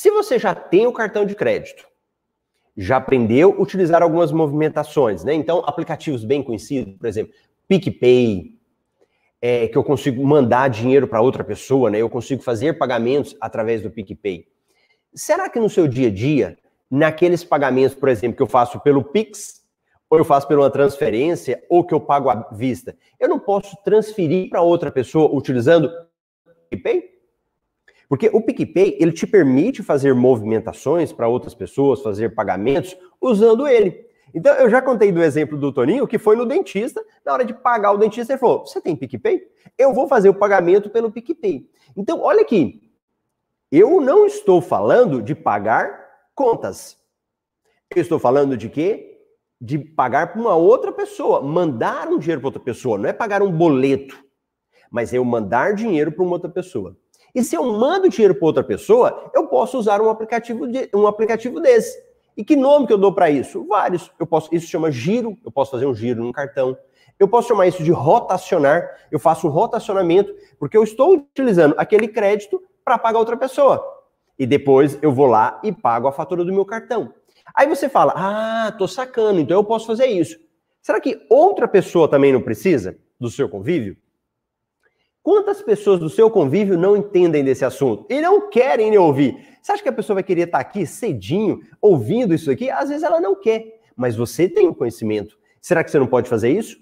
se 0.00 0.10
você 0.10 0.38
já 0.38 0.54
tem 0.54 0.86
o 0.86 0.94
cartão 0.94 1.26
de 1.26 1.34
crédito, 1.34 1.86
já 2.74 2.96
aprendeu 2.96 3.52
a 3.52 3.60
utilizar 3.60 4.02
algumas 4.02 4.32
movimentações, 4.32 5.22
né? 5.22 5.34
Então, 5.34 5.62
aplicativos 5.66 6.24
bem 6.24 6.42
conhecidos, 6.42 6.96
por 6.96 7.06
exemplo, 7.06 7.34
PicPay, 7.68 8.58
é, 9.42 9.68
que 9.68 9.76
eu 9.76 9.84
consigo 9.84 10.26
mandar 10.26 10.70
dinheiro 10.70 11.06
para 11.06 11.20
outra 11.20 11.44
pessoa, 11.44 11.90
né? 11.90 11.98
Eu 11.98 12.08
consigo 12.08 12.42
fazer 12.42 12.78
pagamentos 12.78 13.36
através 13.38 13.82
do 13.82 13.90
PicPay. 13.90 14.48
Será 15.14 15.50
que 15.50 15.60
no 15.60 15.68
seu 15.68 15.86
dia 15.86 16.08
a 16.08 16.10
dia, 16.10 16.56
naqueles 16.90 17.44
pagamentos, 17.44 17.94
por 17.94 18.08
exemplo, 18.08 18.38
que 18.38 18.42
eu 18.42 18.46
faço 18.46 18.80
pelo 18.80 19.04
Pix, 19.04 19.62
ou 20.08 20.16
eu 20.16 20.24
faço 20.24 20.48
pela 20.48 20.70
transferência, 20.70 21.62
ou 21.68 21.84
que 21.84 21.92
eu 21.92 22.00
pago 22.00 22.30
à 22.30 22.48
vista, 22.52 22.96
eu 23.18 23.28
não 23.28 23.38
posso 23.38 23.76
transferir 23.84 24.48
para 24.48 24.62
outra 24.62 24.90
pessoa 24.90 25.30
utilizando 25.30 25.92
PicPay? 26.70 27.09
Porque 28.10 28.28
o 28.32 28.42
PicPay, 28.42 28.96
ele 28.98 29.12
te 29.12 29.24
permite 29.24 29.84
fazer 29.84 30.12
movimentações 30.16 31.12
para 31.12 31.28
outras 31.28 31.54
pessoas, 31.54 32.02
fazer 32.02 32.34
pagamentos 32.34 32.96
usando 33.20 33.68
ele. 33.68 34.04
Então, 34.34 34.52
eu 34.56 34.68
já 34.68 34.82
contei 34.82 35.12
do 35.12 35.22
exemplo 35.22 35.56
do 35.56 35.72
Toninho, 35.72 36.08
que 36.08 36.18
foi 36.18 36.34
no 36.34 36.44
dentista, 36.44 37.00
na 37.24 37.32
hora 37.32 37.44
de 37.44 37.54
pagar 37.54 37.92
o 37.92 37.98
dentista, 37.98 38.32
ele 38.32 38.40
falou: 38.40 38.66
Você 38.66 38.80
tem 38.80 38.96
PicPay? 38.96 39.40
Eu 39.78 39.94
vou 39.94 40.08
fazer 40.08 40.28
o 40.28 40.34
pagamento 40.34 40.90
pelo 40.90 41.12
PicPay. 41.12 41.70
Então, 41.96 42.20
olha 42.20 42.40
aqui. 42.40 42.82
Eu 43.70 44.00
não 44.00 44.26
estou 44.26 44.60
falando 44.60 45.22
de 45.22 45.32
pagar 45.32 46.10
contas. 46.34 46.98
Eu 47.94 48.02
estou 48.02 48.18
falando 48.18 48.56
de 48.56 48.68
quê? 48.68 49.20
De 49.60 49.78
pagar 49.78 50.32
para 50.32 50.40
uma 50.40 50.56
outra 50.56 50.90
pessoa, 50.90 51.40
mandar 51.40 52.08
um 52.08 52.18
dinheiro 52.18 52.40
para 52.40 52.48
outra 52.48 52.62
pessoa. 52.62 52.98
Não 52.98 53.08
é 53.08 53.12
pagar 53.12 53.40
um 53.40 53.52
boleto, 53.52 54.18
mas 54.90 55.14
é 55.14 55.18
eu 55.18 55.24
mandar 55.24 55.74
dinheiro 55.74 56.10
para 56.10 56.24
uma 56.24 56.32
outra 56.32 56.50
pessoa. 56.50 56.96
E 57.34 57.42
se 57.42 57.56
eu 57.56 57.64
mando 57.64 58.08
dinheiro 58.08 58.34
para 58.34 58.46
outra 58.46 58.64
pessoa, 58.64 59.30
eu 59.34 59.46
posso 59.46 59.78
usar 59.78 60.00
um 60.00 60.10
aplicativo, 60.10 60.66
de, 60.66 60.88
um 60.94 61.06
aplicativo 61.06 61.60
desse. 61.60 61.96
E 62.36 62.44
que 62.44 62.56
nome 62.56 62.86
que 62.86 62.92
eu 62.92 62.98
dou 62.98 63.12
para 63.12 63.30
isso? 63.30 63.66
Vários. 63.66 64.10
Eu 64.18 64.26
posso, 64.26 64.54
isso 64.54 64.66
chama 64.66 64.90
giro, 64.90 65.36
eu 65.44 65.50
posso 65.50 65.70
fazer 65.70 65.86
um 65.86 65.94
giro 65.94 66.22
num 66.22 66.32
cartão. 66.32 66.76
Eu 67.18 67.28
posso 67.28 67.48
chamar 67.48 67.66
isso 67.66 67.82
de 67.82 67.90
rotacionar, 67.90 68.88
eu 69.10 69.18
faço 69.18 69.46
um 69.46 69.50
rotacionamento, 69.50 70.34
porque 70.58 70.76
eu 70.76 70.82
estou 70.82 71.12
utilizando 71.12 71.74
aquele 71.76 72.08
crédito 72.08 72.62
para 72.82 72.96
pagar 72.96 73.18
outra 73.18 73.36
pessoa. 73.36 73.84
E 74.38 74.46
depois 74.46 74.98
eu 75.02 75.12
vou 75.12 75.26
lá 75.26 75.60
e 75.62 75.70
pago 75.70 76.08
a 76.08 76.12
fatura 76.12 76.44
do 76.44 76.52
meu 76.52 76.64
cartão. 76.64 77.12
Aí 77.54 77.66
você 77.66 77.88
fala: 77.90 78.14
"Ah, 78.16 78.72
tô 78.72 78.88
sacando, 78.88 79.38
então 79.38 79.58
eu 79.58 79.64
posso 79.64 79.86
fazer 79.86 80.06
isso". 80.06 80.38
Será 80.80 80.98
que 80.98 81.20
outra 81.28 81.68
pessoa 81.68 82.08
também 82.08 82.32
não 82.32 82.40
precisa 82.40 82.96
do 83.18 83.28
seu 83.28 83.50
convívio? 83.50 83.98
Quantas 85.22 85.60
pessoas 85.60 86.00
do 86.00 86.08
seu 86.08 86.30
convívio 86.30 86.78
não 86.78 86.96
entendem 86.96 87.44
desse 87.44 87.64
assunto 87.64 88.06
e 88.08 88.20
não 88.20 88.48
querem 88.48 88.96
ouvir? 88.96 89.36
Você 89.60 89.72
acha 89.72 89.82
que 89.82 89.88
a 89.88 89.92
pessoa 89.92 90.14
vai 90.14 90.22
querer 90.22 90.46
estar 90.46 90.58
aqui 90.58 90.86
cedinho, 90.86 91.60
ouvindo 91.80 92.34
isso 92.34 92.50
aqui? 92.50 92.70
Às 92.70 92.88
vezes 92.88 93.02
ela 93.02 93.20
não 93.20 93.38
quer, 93.38 93.80
mas 93.94 94.16
você 94.16 94.48
tem 94.48 94.66
o 94.66 94.74
conhecimento. 94.74 95.38
Será 95.60 95.84
que 95.84 95.90
você 95.90 95.98
não 95.98 96.06
pode 96.06 96.28
fazer 96.28 96.50
isso? 96.50 96.78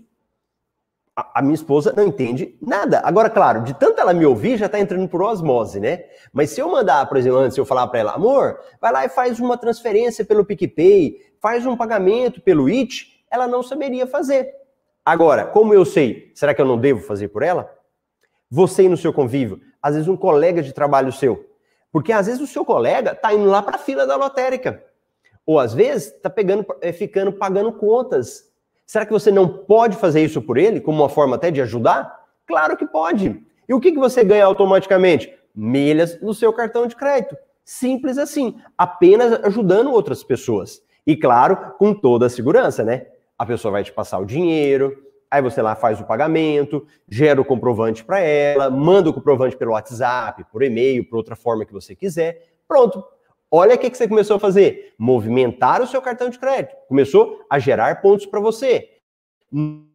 A, 1.16 1.42
minha 1.42 1.56
esposa 1.56 1.92
não 1.96 2.06
entende 2.06 2.56
nada. 2.62 3.02
Agora, 3.04 3.28
claro, 3.28 3.64
de 3.64 3.74
tanto 3.74 4.00
ela 4.00 4.14
me 4.14 4.24
ouvir, 4.24 4.56
já 4.56 4.66
está 4.66 4.78
entrando 4.78 5.08
por 5.08 5.20
osmose, 5.20 5.80
né? 5.80 6.04
Mas 6.32 6.50
se 6.50 6.60
eu 6.60 6.70
mandar, 6.70 7.08
por 7.08 7.16
exemplo, 7.16 7.40
antes 7.40 7.58
eu 7.58 7.66
falar 7.66 7.88
para 7.88 7.98
ela, 7.98 8.12
amor, 8.12 8.60
vai 8.80 8.92
lá 8.92 9.04
e 9.04 9.08
faz 9.08 9.40
uma 9.40 9.58
transferência 9.58 10.24
pelo 10.24 10.44
PicPay, 10.44 11.16
faz 11.40 11.66
um 11.66 11.76
pagamento 11.76 12.40
pelo 12.40 12.68
IT, 12.68 13.24
ela 13.32 13.48
não 13.48 13.64
saberia 13.64 14.06
fazer. 14.06 14.48
Agora, 15.04 15.44
como 15.44 15.74
eu 15.74 15.84
sei, 15.84 16.30
será 16.36 16.54
que 16.54 16.60
eu 16.60 16.66
não 16.66 16.78
devo 16.78 17.00
fazer 17.00 17.26
por 17.28 17.42
ela? 17.42 17.68
Você 18.50 18.84
e 18.84 18.88
no 18.88 18.96
seu 18.96 19.12
convívio, 19.12 19.60
às 19.82 19.94
vezes 19.94 20.08
um 20.08 20.16
colega 20.16 20.62
de 20.62 20.72
trabalho 20.72 21.12
seu, 21.12 21.48
porque 21.92 22.12
às 22.12 22.26
vezes 22.26 22.40
o 22.40 22.46
seu 22.46 22.64
colega 22.64 23.12
está 23.12 23.32
indo 23.32 23.44
lá 23.44 23.62
para 23.62 23.76
a 23.76 23.78
fila 23.78 24.06
da 24.06 24.16
lotérica. 24.16 24.82
Ou 25.44 25.58
às 25.58 25.72
vezes 25.72 26.08
está 26.08 26.28
pegando, 26.28 26.66
é, 26.80 26.92
ficando 26.92 27.32
pagando 27.32 27.72
contas. 27.72 28.50
Será 28.86 29.06
que 29.06 29.12
você 29.12 29.30
não 29.30 29.48
pode 29.48 29.96
fazer 29.96 30.22
isso 30.22 30.42
por 30.42 30.58
ele, 30.58 30.80
como 30.80 31.02
uma 31.02 31.08
forma 31.08 31.36
até 31.36 31.50
de 31.50 31.60
ajudar? 31.62 32.26
Claro 32.46 32.76
que 32.76 32.86
pode. 32.86 33.42
E 33.68 33.74
o 33.74 33.80
que, 33.80 33.92
que 33.92 33.98
você 33.98 34.24
ganha 34.24 34.44
automaticamente? 34.44 35.32
Milhas 35.54 36.20
no 36.20 36.32
seu 36.32 36.52
cartão 36.52 36.86
de 36.86 36.96
crédito. 36.96 37.36
Simples 37.64 38.16
assim, 38.16 38.58
apenas 38.76 39.44
ajudando 39.44 39.90
outras 39.90 40.24
pessoas. 40.24 40.82
E 41.06 41.16
claro, 41.16 41.74
com 41.78 41.92
toda 41.92 42.26
a 42.26 42.30
segurança, 42.30 42.82
né? 42.82 43.06
A 43.38 43.44
pessoa 43.44 43.72
vai 43.72 43.84
te 43.84 43.92
passar 43.92 44.18
o 44.18 44.24
dinheiro, 44.24 44.96
Aí 45.30 45.42
você 45.42 45.60
lá 45.60 45.74
faz 45.74 46.00
o 46.00 46.04
pagamento, 46.04 46.86
gera 47.06 47.40
o 47.40 47.44
comprovante 47.44 48.02
para 48.02 48.20
ela, 48.20 48.70
manda 48.70 49.10
o 49.10 49.12
comprovante 49.12 49.56
pelo 49.56 49.72
WhatsApp, 49.72 50.44
por 50.50 50.62
e-mail, 50.62 51.04
por 51.04 51.16
outra 51.16 51.36
forma 51.36 51.66
que 51.66 51.72
você 51.72 51.94
quiser. 51.94 52.54
Pronto. 52.66 53.04
Olha 53.50 53.74
o 53.74 53.78
que, 53.78 53.94
você 53.94 54.08
começou 54.08 54.36
a 54.36 54.40
fazer. 54.40 54.94
Movimentar 54.98 55.82
o 55.82 55.86
seu 55.86 56.00
cartão 56.00 56.28
de 56.28 56.38
crédito. 56.38 56.74
Começou 56.86 57.44
a 57.48 57.58
gerar 57.58 58.00
pontos 58.00 58.26
para 58.26 58.40
você. 58.40 59.00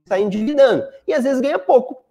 Está 0.03 0.19
endividando. 0.19 0.83
E 1.07 1.13
às 1.13 1.23
vezes 1.23 1.41
ganha 1.41 1.59
pouco. 1.59 2.03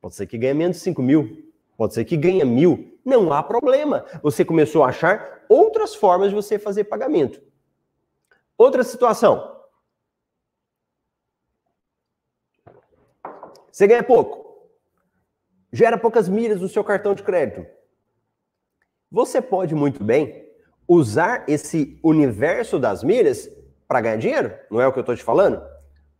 Pode 0.00 0.14
ser 0.14 0.26
que 0.26 0.38
ganhe 0.38 0.54
menos 0.54 0.76
de 0.76 0.82
5 0.82 1.02
mil. 1.02 1.52
Pode 1.76 1.94
ser 1.94 2.04
que 2.04 2.16
ganhe 2.16 2.44
mil. 2.44 2.98
Não 3.04 3.32
há 3.32 3.42
problema. 3.42 4.04
Você 4.22 4.44
começou 4.44 4.84
a 4.84 4.88
achar 4.88 5.44
outras 5.48 5.94
formas 5.94 6.28
de 6.30 6.34
você 6.34 6.58
fazer 6.58 6.84
pagamento. 6.84 7.40
Outra 8.56 8.84
situação. 8.84 9.55
Você 13.76 13.86
ganha 13.86 14.02
pouco. 14.02 14.70
Gera 15.70 15.98
poucas 15.98 16.30
milhas 16.30 16.62
no 16.62 16.66
seu 16.66 16.82
cartão 16.82 17.14
de 17.14 17.22
crédito. 17.22 17.66
Você 19.10 19.42
pode 19.42 19.74
muito 19.74 20.02
bem 20.02 20.48
usar 20.88 21.44
esse 21.46 22.00
universo 22.02 22.78
das 22.78 23.04
milhas 23.04 23.50
para 23.86 24.00
ganhar 24.00 24.16
dinheiro, 24.16 24.58
não 24.70 24.80
é 24.80 24.86
o 24.86 24.92
que 24.94 24.98
eu 24.98 25.02
estou 25.02 25.14
te 25.14 25.22
falando? 25.22 25.62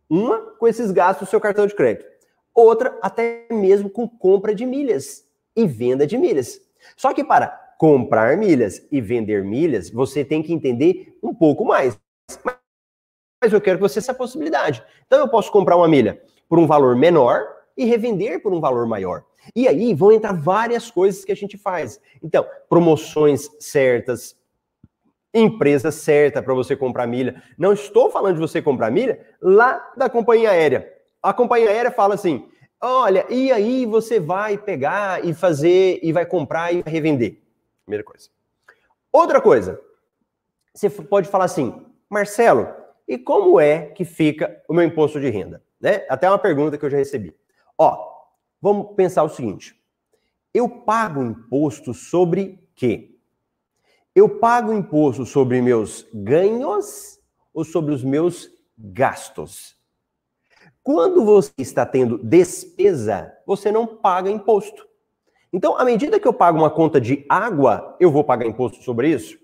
Uma 0.07 0.39
com 0.57 0.67
esses 0.67 0.91
gastos 0.91 1.27
do 1.27 1.31
seu 1.31 1.41
cartão 1.41 1.65
de 1.65 1.73
crédito. 1.73 2.05
Outra 2.53 2.95
até 3.01 3.47
mesmo 3.49 3.89
com 3.89 4.07
compra 4.07 4.53
de 4.53 4.63
milhas 4.63 5.27
e 5.55 5.65
venda 5.65 6.05
de 6.05 6.15
milhas. 6.15 6.61
Só 6.95 7.11
que 7.11 7.23
para 7.23 7.47
comprar 7.79 8.37
milhas 8.37 8.85
e 8.91 9.01
vender 9.01 9.43
milhas, 9.43 9.89
você 9.89 10.23
tem 10.23 10.43
que 10.43 10.53
entender 10.53 11.17
um 11.23 11.33
pouco 11.33 11.65
mais. 11.65 11.99
Mas 12.43 13.51
eu 13.51 13.59
quero 13.59 13.79
que 13.79 13.81
você 13.81 13.97
essa 13.97 14.13
possibilidade. 14.13 14.83
Então 15.07 15.17
eu 15.17 15.27
posso 15.27 15.51
comprar 15.51 15.75
uma 15.75 15.87
milha 15.87 16.21
por 16.47 16.59
um 16.59 16.67
valor 16.67 16.95
menor 16.95 17.47
e 17.75 17.85
revender 17.85 18.41
por 18.41 18.53
um 18.53 18.59
valor 18.59 18.87
maior. 18.87 19.23
E 19.55 19.67
aí 19.67 19.93
vão 19.93 20.11
entrar 20.11 20.33
várias 20.33 20.89
coisas 20.91 21.23
que 21.23 21.31
a 21.31 21.35
gente 21.35 21.57
faz. 21.57 22.01
Então, 22.21 22.45
promoções 22.69 23.49
certas, 23.59 24.35
empresa 25.33 25.91
certa 25.91 26.41
para 26.41 26.53
você 26.53 26.75
comprar 26.75 27.07
milha. 27.07 27.41
Não 27.57 27.73
estou 27.73 28.09
falando 28.09 28.35
de 28.35 28.41
você 28.41 28.61
comprar 28.61 28.91
milha 28.91 29.25
lá 29.41 29.93
da 29.95 30.09
companhia 30.09 30.51
aérea. 30.51 30.91
A 31.21 31.33
companhia 31.33 31.69
aérea 31.69 31.91
fala 31.91 32.15
assim: 32.15 32.49
olha, 32.81 33.25
e 33.29 33.51
aí 33.51 33.85
você 33.85 34.19
vai 34.19 34.57
pegar 34.57 35.23
e 35.23 35.33
fazer, 35.33 35.99
e 36.01 36.11
vai 36.11 36.25
comprar 36.25 36.73
e 36.73 36.81
vai 36.81 36.91
revender. 36.91 37.37
Primeira 37.85 38.03
coisa. 38.03 38.29
Outra 39.11 39.41
coisa, 39.41 39.79
você 40.73 40.89
pode 40.89 41.29
falar 41.29 41.45
assim, 41.45 41.85
Marcelo, 42.09 42.67
e 43.07 43.17
como 43.17 43.59
é 43.59 43.87
que 43.87 44.03
fica 44.03 44.61
o 44.67 44.73
meu 44.73 44.83
imposto 44.83 45.19
de 45.19 45.29
renda? 45.29 45.61
Né? 45.79 46.05
Até 46.09 46.29
uma 46.29 46.39
pergunta 46.39 46.77
que 46.77 46.85
eu 46.85 46.89
já 46.89 46.97
recebi. 46.97 47.35
Ó, 47.77 47.97
vamos 48.61 48.95
pensar 48.95 49.23
o 49.23 49.29
seguinte: 49.29 49.75
eu 50.53 50.67
pago 50.67 51.23
imposto 51.23 51.93
sobre 51.93 52.67
quê? 52.75 53.15
Eu 54.15 54.39
pago 54.39 54.73
imposto 54.73 55.25
sobre 55.25 55.61
meus 55.61 56.07
ganhos 56.13 57.19
ou 57.53 57.63
sobre 57.63 57.93
os 57.93 58.03
meus 58.03 58.49
gastos? 58.75 59.77
Quando 60.81 61.23
você 61.23 61.51
está 61.57 61.85
tendo 61.85 62.17
despesa, 62.17 63.31
você 63.45 63.71
não 63.71 63.85
paga 63.85 64.29
imposto. 64.29 64.87
Então, 65.51 65.77
à 65.77 65.85
medida 65.85 66.19
que 66.19 66.27
eu 66.27 66.33
pago 66.33 66.57
uma 66.57 66.69
conta 66.69 66.99
de 66.99 67.25
água, 67.29 67.95
eu 67.99 68.11
vou 68.11 68.23
pagar 68.23 68.45
imposto 68.45 68.81
sobre 68.83 69.09
isso? 69.09 69.37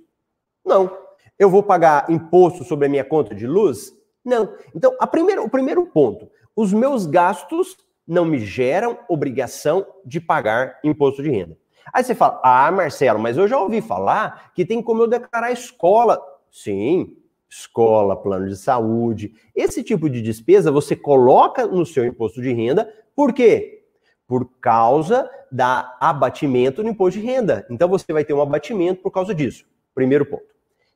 Não. 0.65 0.98
Eu 1.38 1.50
vou 1.50 1.62
pagar 1.62 2.10
imposto 2.10 2.63
sobre 2.63 2.86
a 2.86 2.89
minha 2.89 3.04
conta 3.04 3.36
de 3.36 3.46
luz? 3.46 3.93
Não. 4.24 4.56
Então, 4.74 4.96
a 5.00 5.08
primeira, 5.08 5.42
o 5.42 5.50
primeiro 5.50 5.86
ponto, 5.86 6.30
os 6.56 6.72
meus 6.72 7.06
gastos 7.06 7.78
não 8.08 8.26
me 8.26 8.40
geram 8.40 8.98
obrigação 9.08 9.86
de 10.06 10.20
pagar 10.20 10.80
imposto 10.84 11.24
de 11.24 11.30
renda. 11.30 11.58
Aí 11.92 12.04
você 12.04 12.16
fala, 12.16 12.40
ah, 12.44 12.72
Marcelo, 12.72 13.20
mas 13.20 13.38
eu 13.38 13.48
já 13.48 13.60
ouvi 13.60 13.82
falar 13.82 14.52
que 14.54 14.66
tem 14.66 14.82
como 14.82 15.04
eu 15.04 15.08
declarar 15.08 15.52
escola. 15.52 16.22
Sim, 16.50 17.18
escola, 17.50 18.16
plano 18.16 18.48
de 18.48 18.56
saúde. 18.56 19.34
Esse 19.56 19.84
tipo 19.84 20.10
de 20.10 20.22
despesa 20.22 20.72
você 20.72 20.96
coloca 20.96 21.68
no 21.68 21.86
seu 21.86 22.06
imposto 22.06 22.42
de 22.42 22.52
renda, 22.54 22.92
por 23.16 23.34
quê? 23.34 23.84
Por 24.28 24.50
causa 24.60 25.30
da 25.52 25.96
abatimento 26.00 26.82
no 26.82 26.90
imposto 26.90 27.20
de 27.20 27.26
renda. 27.26 27.66
Então 27.70 27.88
você 27.88 28.12
vai 28.12 28.26
ter 28.26 28.34
um 28.34 28.42
abatimento 28.42 29.02
por 29.02 29.12
causa 29.12 29.36
disso. 29.36 29.66
Primeiro 29.94 30.26
ponto. 30.26 30.46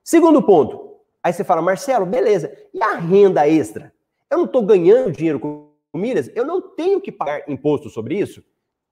Segundo 0.04 0.42
ponto, 0.42 0.87
aí 1.28 1.34
você 1.34 1.44
fala, 1.44 1.62
Marcelo, 1.62 2.06
beleza, 2.06 2.52
e 2.74 2.82
a 2.82 2.96
renda 2.96 3.48
extra? 3.48 3.94
Eu 4.30 4.38
não 4.38 4.46
estou 4.46 4.62
ganhando 4.64 5.12
dinheiro 5.12 5.40
com 5.40 5.70
milhas, 5.94 6.32
eu 6.34 6.46
não 6.46 6.62
tenho 6.62 7.02
que 7.02 7.12
pagar 7.12 7.44
imposto 7.50 7.90
sobre 7.90 8.18
isso? 8.18 8.42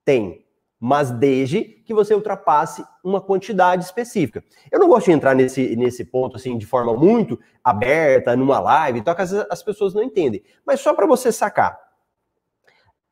Tem. 0.04 0.44
Mas 0.78 1.10
desde 1.10 1.64
que 1.64 1.94
você 1.94 2.14
ultrapasse 2.14 2.84
uma 3.02 3.20
quantidade 3.20 3.84
específica. 3.84 4.44
Eu 4.70 4.78
não 4.78 4.86
gosto 4.86 5.06
de 5.06 5.12
entrar 5.12 5.34
nesse, 5.34 5.74
nesse 5.76 6.04
ponto 6.04 6.36
assim 6.36 6.58
de 6.58 6.66
forma 6.66 6.94
muito 6.94 7.40
aberta, 7.64 8.36
numa 8.36 8.60
live, 8.60 8.98
então 8.98 9.14
as, 9.16 9.32
as 9.32 9.62
pessoas 9.62 9.94
não 9.94 10.02
entendem. 10.02 10.42
Mas 10.66 10.80
só 10.80 10.92
para 10.92 11.06
você 11.06 11.32
sacar. 11.32 11.78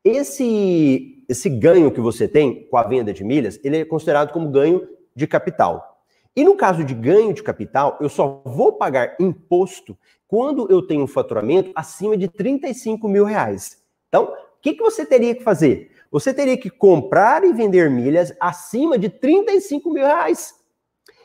esse, 0.04 1.24
esse 1.26 1.48
ganho 1.48 1.90
que 1.90 2.00
você 2.00 2.28
tem 2.28 2.68
com 2.68 2.76
a 2.76 2.82
venda 2.82 3.14
de 3.14 3.24
milhas, 3.24 3.58
ele 3.64 3.78
é 3.78 3.84
considerado 3.86 4.32
como 4.32 4.50
ganho 4.50 4.86
de 5.16 5.26
capital. 5.26 5.93
E 6.36 6.44
no 6.44 6.56
caso 6.56 6.82
de 6.82 6.94
ganho 6.94 7.32
de 7.32 7.42
capital, 7.42 7.96
eu 8.00 8.08
só 8.08 8.42
vou 8.44 8.72
pagar 8.72 9.16
imposto 9.20 9.96
quando 10.26 10.70
eu 10.70 10.82
tenho 10.82 11.04
um 11.04 11.06
faturamento 11.06 11.70
acima 11.74 12.16
de 12.16 12.26
35 12.28 13.08
mil 13.08 13.24
reais. 13.24 13.82
Então, 14.08 14.24
o 14.24 14.60
que, 14.60 14.74
que 14.74 14.82
você 14.82 15.06
teria 15.06 15.34
que 15.34 15.44
fazer? 15.44 15.92
Você 16.10 16.34
teria 16.34 16.56
que 16.56 16.70
comprar 16.70 17.44
e 17.44 17.52
vender 17.52 17.88
milhas 17.90 18.32
acima 18.40 18.98
de 18.98 19.08
35 19.08 19.90
mil 19.90 20.04
reais. 20.04 20.54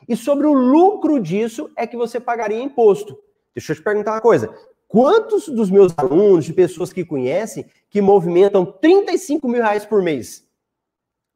E 0.08 0.16
sobre 0.16 0.48
o 0.48 0.54
lucro 0.54 1.20
disso 1.20 1.70
é 1.76 1.88
que 1.88 1.98
você 1.98 2.20
pagaria 2.20 2.62
imposto. 2.62 3.18
Deixa 3.56 3.72
eu 3.72 3.76
te 3.76 3.82
perguntar 3.82 4.14
uma 4.14 4.22
coisa. 4.22 4.54
Quantos 4.88 5.48
dos 5.48 5.70
meus 5.70 5.94
alunos, 5.98 6.46
de 6.46 6.54
pessoas 6.54 6.92
que 6.92 7.06
conhecem, 7.06 7.66
que 7.90 8.02
movimentam 8.02 8.66
35 8.66 9.48
mil 9.48 9.62
reais 9.62 9.86
por 9.86 10.02
mês? 10.02 10.48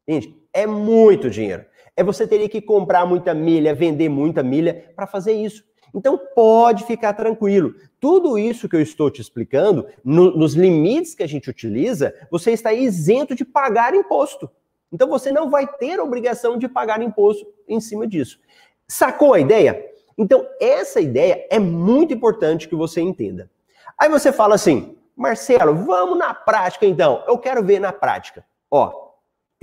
Gente, 0.07 0.35
é 0.51 0.65
muito 0.65 1.29
dinheiro. 1.29 1.65
É 1.95 2.03
você 2.03 2.27
teria 2.27 2.49
que 2.49 2.61
comprar 2.61 3.05
muita 3.05 3.33
milha, 3.33 3.73
vender 3.73 4.09
muita 4.09 4.41
milha 4.41 4.91
para 4.95 5.05
fazer 5.05 5.33
isso. 5.33 5.63
Então 5.93 6.19
pode 6.33 6.85
ficar 6.85 7.13
tranquilo. 7.13 7.75
Tudo 7.99 8.37
isso 8.37 8.67
que 8.67 8.75
eu 8.75 8.81
estou 8.81 9.11
te 9.11 9.21
explicando, 9.21 9.87
no, 10.03 10.35
nos 10.35 10.55
limites 10.55 11.13
que 11.13 11.21
a 11.21 11.27
gente 11.27 11.49
utiliza, 11.49 12.13
você 12.31 12.51
está 12.51 12.73
isento 12.73 13.35
de 13.35 13.45
pagar 13.45 13.93
imposto. 13.93 14.49
Então 14.91 15.07
você 15.07 15.31
não 15.31 15.49
vai 15.49 15.67
ter 15.67 15.99
obrigação 15.99 16.57
de 16.57 16.67
pagar 16.67 17.01
imposto 17.01 17.45
em 17.67 17.79
cima 17.79 18.07
disso. 18.07 18.39
Sacou 18.87 19.33
a 19.33 19.39
ideia? 19.39 19.85
Então 20.17 20.47
essa 20.59 20.99
ideia 20.99 21.45
é 21.49 21.59
muito 21.59 22.13
importante 22.13 22.67
que 22.67 22.75
você 22.75 22.99
entenda. 22.99 23.49
Aí 23.97 24.09
você 24.09 24.31
fala 24.31 24.55
assim, 24.55 24.97
Marcelo, 25.15 25.75
vamos 25.75 26.17
na 26.17 26.33
prática 26.33 26.85
então. 26.85 27.23
Eu 27.27 27.37
quero 27.37 27.63
ver 27.63 27.79
na 27.79 27.93
prática. 27.93 28.43
Ó, 28.69 29.12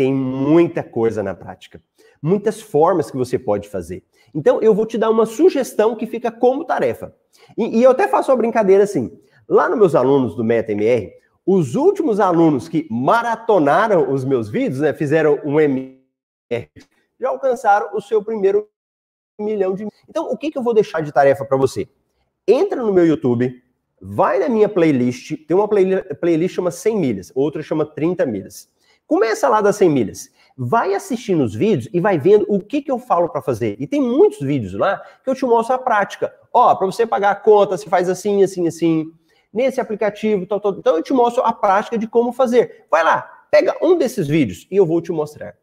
tem 0.01 0.15
muita 0.15 0.83
coisa 0.83 1.23
na 1.23 1.35
prática 1.35 1.81
muitas 2.23 2.61
formas 2.61 3.11
que 3.11 3.17
você 3.17 3.39
pode 3.39 3.69
fazer. 3.69 4.05
Então, 4.35 4.61
eu 4.61 4.75
vou 4.75 4.87
te 4.87 4.99
dar 4.99 5.11
uma 5.11 5.27
sugestão 5.27 5.97
que 5.97 6.07
fica 6.07 6.31
como 6.31 6.65
tarefa. 6.65 7.15
E, 7.57 7.79
e 7.79 7.83
eu 7.83 7.91
até 7.91 8.07
faço 8.07 8.31
uma 8.31 8.37
brincadeira 8.37 8.85
assim. 8.85 9.19
Lá 9.49 9.69
nos 9.69 9.79
meus 9.79 9.95
alunos 9.95 10.37
do 10.37 10.45
MetaMR, 10.45 11.13
os 11.47 11.75
últimos 11.75 12.21
alunos 12.21 12.69
que 12.69 12.87
maratonaram 12.91 14.13
os 14.13 14.25
meus 14.25 14.49
vídeos, 14.49 14.81
né, 14.81 14.93
fizeram 14.93 15.41
um 15.45 15.59
MR, 15.59 15.99
já 17.19 17.29
alcançaram 17.29 17.97
o 17.97 18.01
seu 18.01 18.23
primeiro 18.23 18.69
milhão 19.39 19.75
de. 19.75 19.89
Então, 20.09 20.31
o 20.31 20.37
que, 20.37 20.51
que 20.51 20.59
eu 20.59 20.63
vou 20.63 20.75
deixar 20.75 21.01
de 21.01 21.11
tarefa 21.11 21.45
para 21.45 21.57
você? 21.57 21.89
Entra 22.47 22.83
no 22.83 22.93
meu 22.93 23.07
YouTube, 23.07 23.61
vai 24.01 24.39
na 24.39 24.49
minha 24.49 24.69
playlist, 24.69 25.35
tem 25.47 25.57
uma 25.57 25.67
play, 25.67 26.03
playlist 26.21 26.55
chama 26.55 26.71
100 26.71 26.97
milhas, 26.97 27.33
outra 27.35 27.63
chama 27.63 27.85
30 27.85 28.25
milhas. 28.27 28.69
Começa 29.11 29.49
lá 29.49 29.61
das 29.61 29.75
100 29.75 29.90
milhas 29.90 30.31
vai 30.62 30.94
assistindo 30.94 31.42
os 31.42 31.53
vídeos 31.53 31.88
e 31.90 31.99
vai 31.99 32.16
vendo 32.16 32.44
o 32.46 32.61
que, 32.61 32.81
que 32.81 32.90
eu 32.90 32.99
falo 32.99 33.29
para 33.29 33.42
fazer. 33.42 33.77
E 33.81 33.87
tem 33.87 33.99
muitos 33.99 34.40
vídeos 34.40 34.75
lá 34.75 35.03
que 35.25 35.29
eu 35.29 35.35
te 35.35 35.44
mostro 35.44 35.75
a 35.75 35.79
prática. 35.79 36.33
Ó, 36.53 36.75
para 36.75 36.87
você 36.87 37.07
pagar 37.07 37.31
a 37.31 37.35
conta, 37.35 37.77
se 37.77 37.88
faz 37.88 38.09
assim, 38.11 38.44
assim, 38.44 38.68
assim. 38.68 39.11
Nesse 39.53 39.81
aplicativo, 39.81 40.46
tal, 40.46 40.61
tal. 40.61 40.73
Então 40.75 40.96
eu 40.96 41.03
te 41.03 41.12
mostro 41.12 41.42
a 41.42 41.53
prática 41.53 41.99
de 41.99 42.07
como 42.07 42.31
fazer. 42.31 42.85
Vai 42.88 43.03
lá, 43.03 43.23
pega 43.51 43.75
um 43.83 43.96
desses 43.96 44.29
vídeos 44.29 44.68
e 44.70 44.77
eu 44.77 44.87
vou 44.87 45.01
te 45.01 45.11
mostrar. 45.11 45.57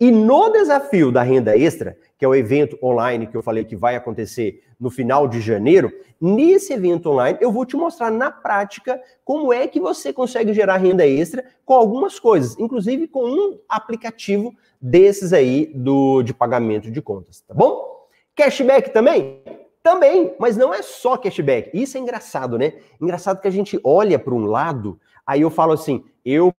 E 0.00 0.10
no 0.10 0.50
desafio 0.50 1.10
da 1.10 1.22
renda 1.22 1.56
extra, 1.56 1.96
que 2.18 2.24
é 2.24 2.28
o 2.28 2.34
evento 2.34 2.78
online 2.82 3.26
que 3.26 3.36
eu 3.36 3.42
falei 3.42 3.64
que 3.64 3.76
vai 3.76 3.96
acontecer 3.96 4.62
no 4.78 4.90
final 4.90 5.28
de 5.28 5.40
janeiro, 5.40 5.92
nesse 6.20 6.72
evento 6.72 7.08
online 7.08 7.38
eu 7.40 7.52
vou 7.52 7.64
te 7.64 7.76
mostrar 7.76 8.10
na 8.10 8.30
prática 8.30 9.00
como 9.24 9.52
é 9.52 9.66
que 9.66 9.80
você 9.80 10.12
consegue 10.12 10.52
gerar 10.52 10.76
renda 10.76 11.06
extra 11.06 11.44
com 11.64 11.74
algumas 11.74 12.18
coisas, 12.18 12.58
inclusive 12.58 13.06
com 13.06 13.24
um 13.24 13.58
aplicativo 13.68 14.54
desses 14.80 15.32
aí 15.32 15.70
do 15.74 16.22
de 16.22 16.34
pagamento 16.34 16.90
de 16.90 17.00
contas, 17.00 17.40
tá 17.40 17.54
bom? 17.54 18.08
Cashback 18.34 18.90
também? 18.90 19.42
Também, 19.82 20.34
mas 20.38 20.56
não 20.56 20.72
é 20.72 20.80
só 20.80 21.16
cashback. 21.16 21.70
Isso 21.74 21.96
é 21.96 22.00
engraçado, 22.00 22.56
né? 22.56 22.74
Engraçado 23.00 23.40
que 23.40 23.48
a 23.48 23.52
gente 23.52 23.80
olha 23.82 24.18
para 24.18 24.34
um 24.34 24.46
lado, 24.46 25.00
aí 25.26 25.40
eu 25.40 25.50
falo 25.50 25.72
assim, 25.72 26.04
eu 26.24 26.52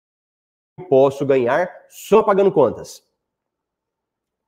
posso 0.89 1.25
ganhar 1.25 1.71
só 1.89 2.23
pagando 2.23 2.51
contas. 2.51 3.03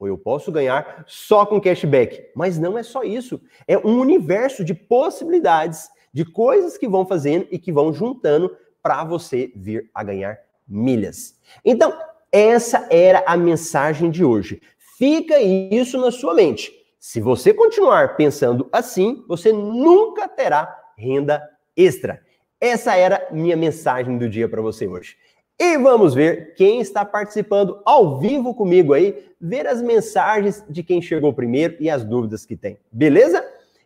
Ou 0.04 0.08
eu 0.08 0.18
posso 0.18 0.52
ganhar 0.52 1.02
só 1.06 1.46
com 1.46 1.58
cashback. 1.58 2.26
Mas 2.36 2.58
não 2.58 2.76
é 2.76 2.82
só 2.82 3.02
isso. 3.02 3.40
É 3.66 3.78
um 3.78 3.98
universo 3.98 4.62
de 4.62 4.74
possibilidades, 4.74 5.88
de 6.12 6.26
coisas 6.26 6.76
que 6.76 6.86
vão 6.86 7.06
fazendo 7.06 7.46
e 7.50 7.58
que 7.58 7.72
vão 7.72 7.90
juntando 7.90 8.54
para 8.82 9.02
você 9.02 9.50
vir 9.56 9.90
a 9.94 10.04
ganhar 10.04 10.38
milhas. 10.68 11.40
Então, 11.64 11.98
essa 12.30 12.86
era 12.90 13.24
a 13.26 13.34
mensagem 13.34 14.10
de 14.10 14.22
hoje. 14.22 14.60
Fica 14.98 15.40
isso 15.40 15.98
na 15.98 16.10
sua 16.10 16.34
mente. 16.34 16.70
Se 17.00 17.18
você 17.18 17.54
continuar 17.54 18.14
pensando 18.14 18.68
assim, 18.70 19.24
você 19.26 19.54
nunca 19.54 20.28
terá 20.28 20.78
renda 20.98 21.42
extra. 21.74 22.20
Essa 22.60 22.94
era 22.94 23.26
minha 23.32 23.56
mensagem 23.56 24.18
do 24.18 24.28
dia 24.28 24.50
para 24.50 24.60
você 24.60 24.86
hoje. 24.86 25.16
E 25.58 25.78
vamos 25.78 26.14
ver 26.14 26.54
quem 26.54 26.80
está 26.80 27.04
participando 27.04 27.80
ao 27.84 28.18
vivo 28.18 28.54
comigo 28.54 28.92
aí, 28.92 29.24
ver 29.40 29.66
as 29.66 29.80
mensagens 29.80 30.64
de 30.68 30.82
quem 30.82 31.00
chegou 31.00 31.32
primeiro 31.32 31.76
e 31.78 31.88
as 31.88 32.04
dúvidas 32.04 32.44
que 32.44 32.56
tem. 32.56 32.78
Beleza? 32.90 33.44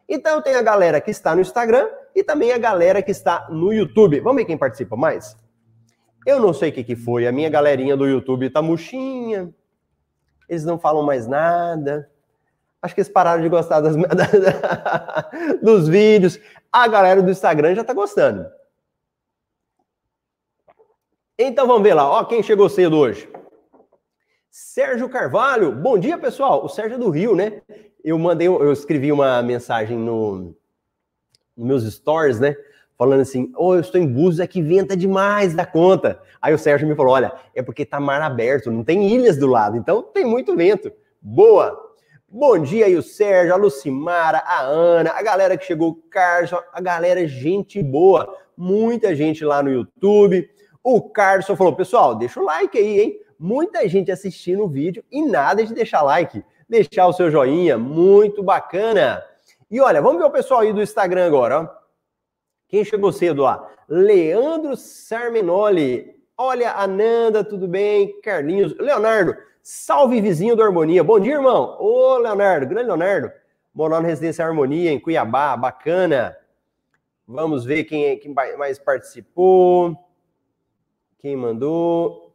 Então 0.09 0.41
tem 0.41 0.55
a 0.55 0.63
galera 0.63 1.01
que 1.01 1.11
está 1.11 1.35
no 1.35 1.43
Instagram 1.43 1.89
e 2.15 2.25
também 2.25 2.53
a 2.53 2.59
galera 2.59 3.03
que 3.03 3.11
está 3.11 3.47
no 3.51 3.73
YouTube. 3.73 4.21
Vamos 4.21 4.37
ver 4.39 4.47
quem 4.47 4.57
participa 4.57 4.97
mais? 4.97 5.37
Eu 6.27 6.41
não 6.41 6.55
sei 6.55 6.71
o 6.71 6.73
que, 6.73 6.83
que 6.83 6.97
foi, 6.97 7.27
a 7.27 7.33
minha 7.33 7.51
galerinha 7.51 7.97
do 7.97 8.07
YouTube 8.07 8.49
tá 8.51 8.63
murchinha. 8.63 9.53
Eles 10.49 10.65
não 10.65 10.79
falam 10.79 11.03
mais 11.03 11.27
nada. 11.27 12.11
Acho 12.81 12.95
que 12.95 13.01
eles 13.01 13.13
pararam 13.13 13.43
de 13.43 13.49
gostar 13.49 13.81
das, 13.81 13.95
dos 15.61 15.89
vídeos. 15.89 16.41
A 16.73 16.89
galera 16.89 17.21
do 17.21 17.31
Instagram 17.31 17.75
já 17.75 17.85
tá 17.85 17.93
gostando. 17.93 18.47
Então 21.41 21.69
vamos 21.69 21.85
ver 21.85 21.95
lá, 21.95 22.11
ó, 22.11 22.25
quem 22.25 22.43
chegou 22.43 22.69
cedo 22.69 22.99
hoje. 22.99 23.29
Sérgio 24.51 25.09
Carvalho, 25.09 25.71
bom 25.71 25.97
dia 25.97 26.19
pessoal. 26.19 26.65
O 26.65 26.69
Sérgio 26.69 26.97
é 26.97 26.99
do 26.99 27.11
Rio, 27.11 27.37
né? 27.37 27.63
Eu 28.03 28.19
mandei, 28.19 28.49
eu 28.49 28.73
escrevi 28.73 29.13
uma 29.13 29.41
mensagem 29.41 29.97
no, 29.97 30.57
nos 31.57 31.67
meus 31.69 31.95
stories, 31.95 32.41
né? 32.41 32.57
Falando 32.97 33.21
assim, 33.21 33.53
ô, 33.57 33.69
oh, 33.69 33.75
eu 33.77 33.81
estou 33.81 34.01
em 34.01 34.13
Búzios, 34.13 34.41
é 34.41 34.49
que 34.49 34.61
venta 34.61 34.97
demais 34.97 35.55
da 35.55 35.65
conta. 35.65 36.21
Aí 36.43 36.53
o 36.53 36.59
Sérgio 36.59 36.89
me 36.89 36.97
falou, 36.97 37.13
olha, 37.13 37.33
é 37.55 37.63
porque 37.63 37.87
tá 37.87 38.01
mar 38.01 38.21
aberto, 38.21 38.69
não 38.69 38.83
tem 38.83 39.09
ilhas 39.09 39.37
do 39.37 39.47
lado, 39.47 39.77
então 39.77 40.03
tem 40.03 40.25
muito 40.25 40.57
vento. 40.57 40.91
Boa! 41.23 41.87
Bom 42.29 42.59
dia 42.59 42.87
aí 42.87 42.97
o 42.97 43.03
Sérgio, 43.03 43.55
a 43.55 43.57
Lucimara, 43.57 44.39
a 44.39 44.63
Ana, 44.63 45.13
a 45.13 45.23
galera 45.23 45.57
que 45.57 45.65
chegou, 45.65 45.91
o 45.91 45.95
Carlos, 45.95 46.53
a 46.73 46.81
galera 46.81 47.29
gente 47.29 47.81
boa, 47.81 48.37
muita 48.57 49.15
gente 49.15 49.45
lá 49.45 49.63
no 49.63 49.71
YouTube. 49.71 50.51
O 50.91 51.03
Carson 51.03 51.55
falou: 51.55 51.77
pessoal, 51.77 52.15
deixa 52.15 52.41
o 52.41 52.45
like 52.45 52.79
aí, 52.79 53.01
hein? 53.01 53.21
Muita 53.39 53.87
gente 53.87 54.11
assistindo 54.11 54.65
o 54.65 54.69
vídeo 54.69 55.05
e 55.13 55.21
nada 55.21 55.63
de 55.63 55.75
deixar 55.75 56.01
like, 56.01 56.43
deixar 56.67 57.07
o 57.07 57.13
seu 57.13 57.31
joinha, 57.31 57.77
muito 57.77 58.43
bacana. 58.43 59.23
E 59.71 59.83
olha, 59.83 60.01
vamos 60.01 60.17
ver 60.17 60.25
o 60.25 60.31
pessoal 60.31 60.61
aí 60.61 60.73
do 60.73 60.81
Instagram 60.81 61.27
agora, 61.27 61.61
ó. 61.61 61.69
Quem 62.69 62.87
chegou 62.87 63.13
cedo 63.13 63.43
lá? 63.43 63.71
Leandro 63.87 64.79
Sarmenoli. 64.79 66.17
Olha, 66.35 66.73
Ananda, 66.73 67.45
tudo 67.45 67.69
bem? 67.69 68.19
Carlinhos, 68.23 68.75
Leonardo, 68.79 69.37
salve 69.63 70.23
vizinho 70.23 70.57
do 70.57 70.63
Harmonia. 70.63 71.05
Bom 71.05 71.21
dia, 71.21 71.35
irmão. 71.35 71.77
Ô, 71.79 72.17
Leonardo, 72.17 72.67
grande 72.67 72.87
Leonardo. 72.87 73.31
Morando 73.75 74.05
na 74.05 74.09
Residência 74.09 74.43
Harmonia, 74.43 74.91
em 74.91 74.99
Cuiabá, 74.99 75.55
bacana. 75.55 76.35
Vamos 77.27 77.67
ver 77.67 77.85
quem, 77.85 78.07
é, 78.07 78.17
quem 78.17 78.33
mais 78.33 78.79
participou. 78.79 80.08
Quem 81.19 81.35
mandou? 81.35 82.33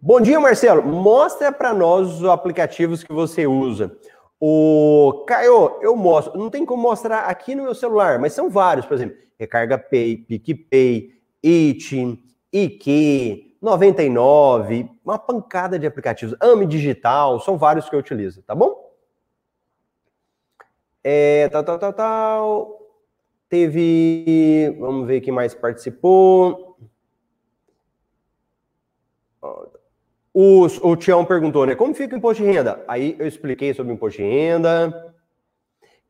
Bom 0.00 0.20
dia, 0.20 0.38
Marcelo. 0.38 0.84
Mostra 0.84 1.50
para 1.50 1.74
nós 1.74 2.20
os 2.20 2.24
aplicativos 2.24 3.02
que 3.02 3.12
você 3.12 3.44
usa. 3.44 3.96
O 4.38 5.24
Caio, 5.26 5.78
eu 5.82 5.96
mostro. 5.96 6.38
Não 6.38 6.48
tem 6.48 6.64
como 6.64 6.80
mostrar 6.80 7.24
aqui 7.24 7.56
no 7.56 7.64
meu 7.64 7.74
celular, 7.74 8.20
mas 8.20 8.32
são 8.32 8.48
vários, 8.48 8.86
por 8.86 8.94
exemplo, 8.94 9.16
Recarga 9.36 9.76
Pay, 9.76 10.16
PicPay, 10.18 11.12
It, 11.44 12.22
IQ, 12.52 13.56
99, 13.60 14.88
uma 15.04 15.18
pancada 15.18 15.76
de 15.76 15.88
aplicativos. 15.88 16.36
Ame 16.40 16.66
Digital, 16.66 17.40
são 17.40 17.58
vários 17.58 17.88
que 17.88 17.96
eu 17.96 18.00
utilizo, 18.00 18.42
tá 18.42 18.54
bom? 18.54 18.88
É, 21.02 21.48
tal, 21.48 21.64
tal, 21.64 21.78
tal, 21.80 21.92
tal. 21.92 22.87
Teve. 23.48 24.76
Vamos 24.78 25.06
ver 25.06 25.20
quem 25.20 25.32
mais 25.32 25.54
participou. 25.54 26.76
O, 30.32 30.66
o 30.82 30.96
Tião 30.96 31.24
perguntou, 31.24 31.66
né? 31.66 31.74
Como 31.74 31.94
fica 31.94 32.14
o 32.14 32.18
imposto 32.18 32.42
de 32.42 32.48
renda? 32.48 32.84
Aí 32.86 33.16
eu 33.18 33.26
expliquei 33.26 33.74
sobre 33.74 33.92
o 33.92 33.94
imposto 33.94 34.22
de 34.22 34.28
renda. 34.28 35.14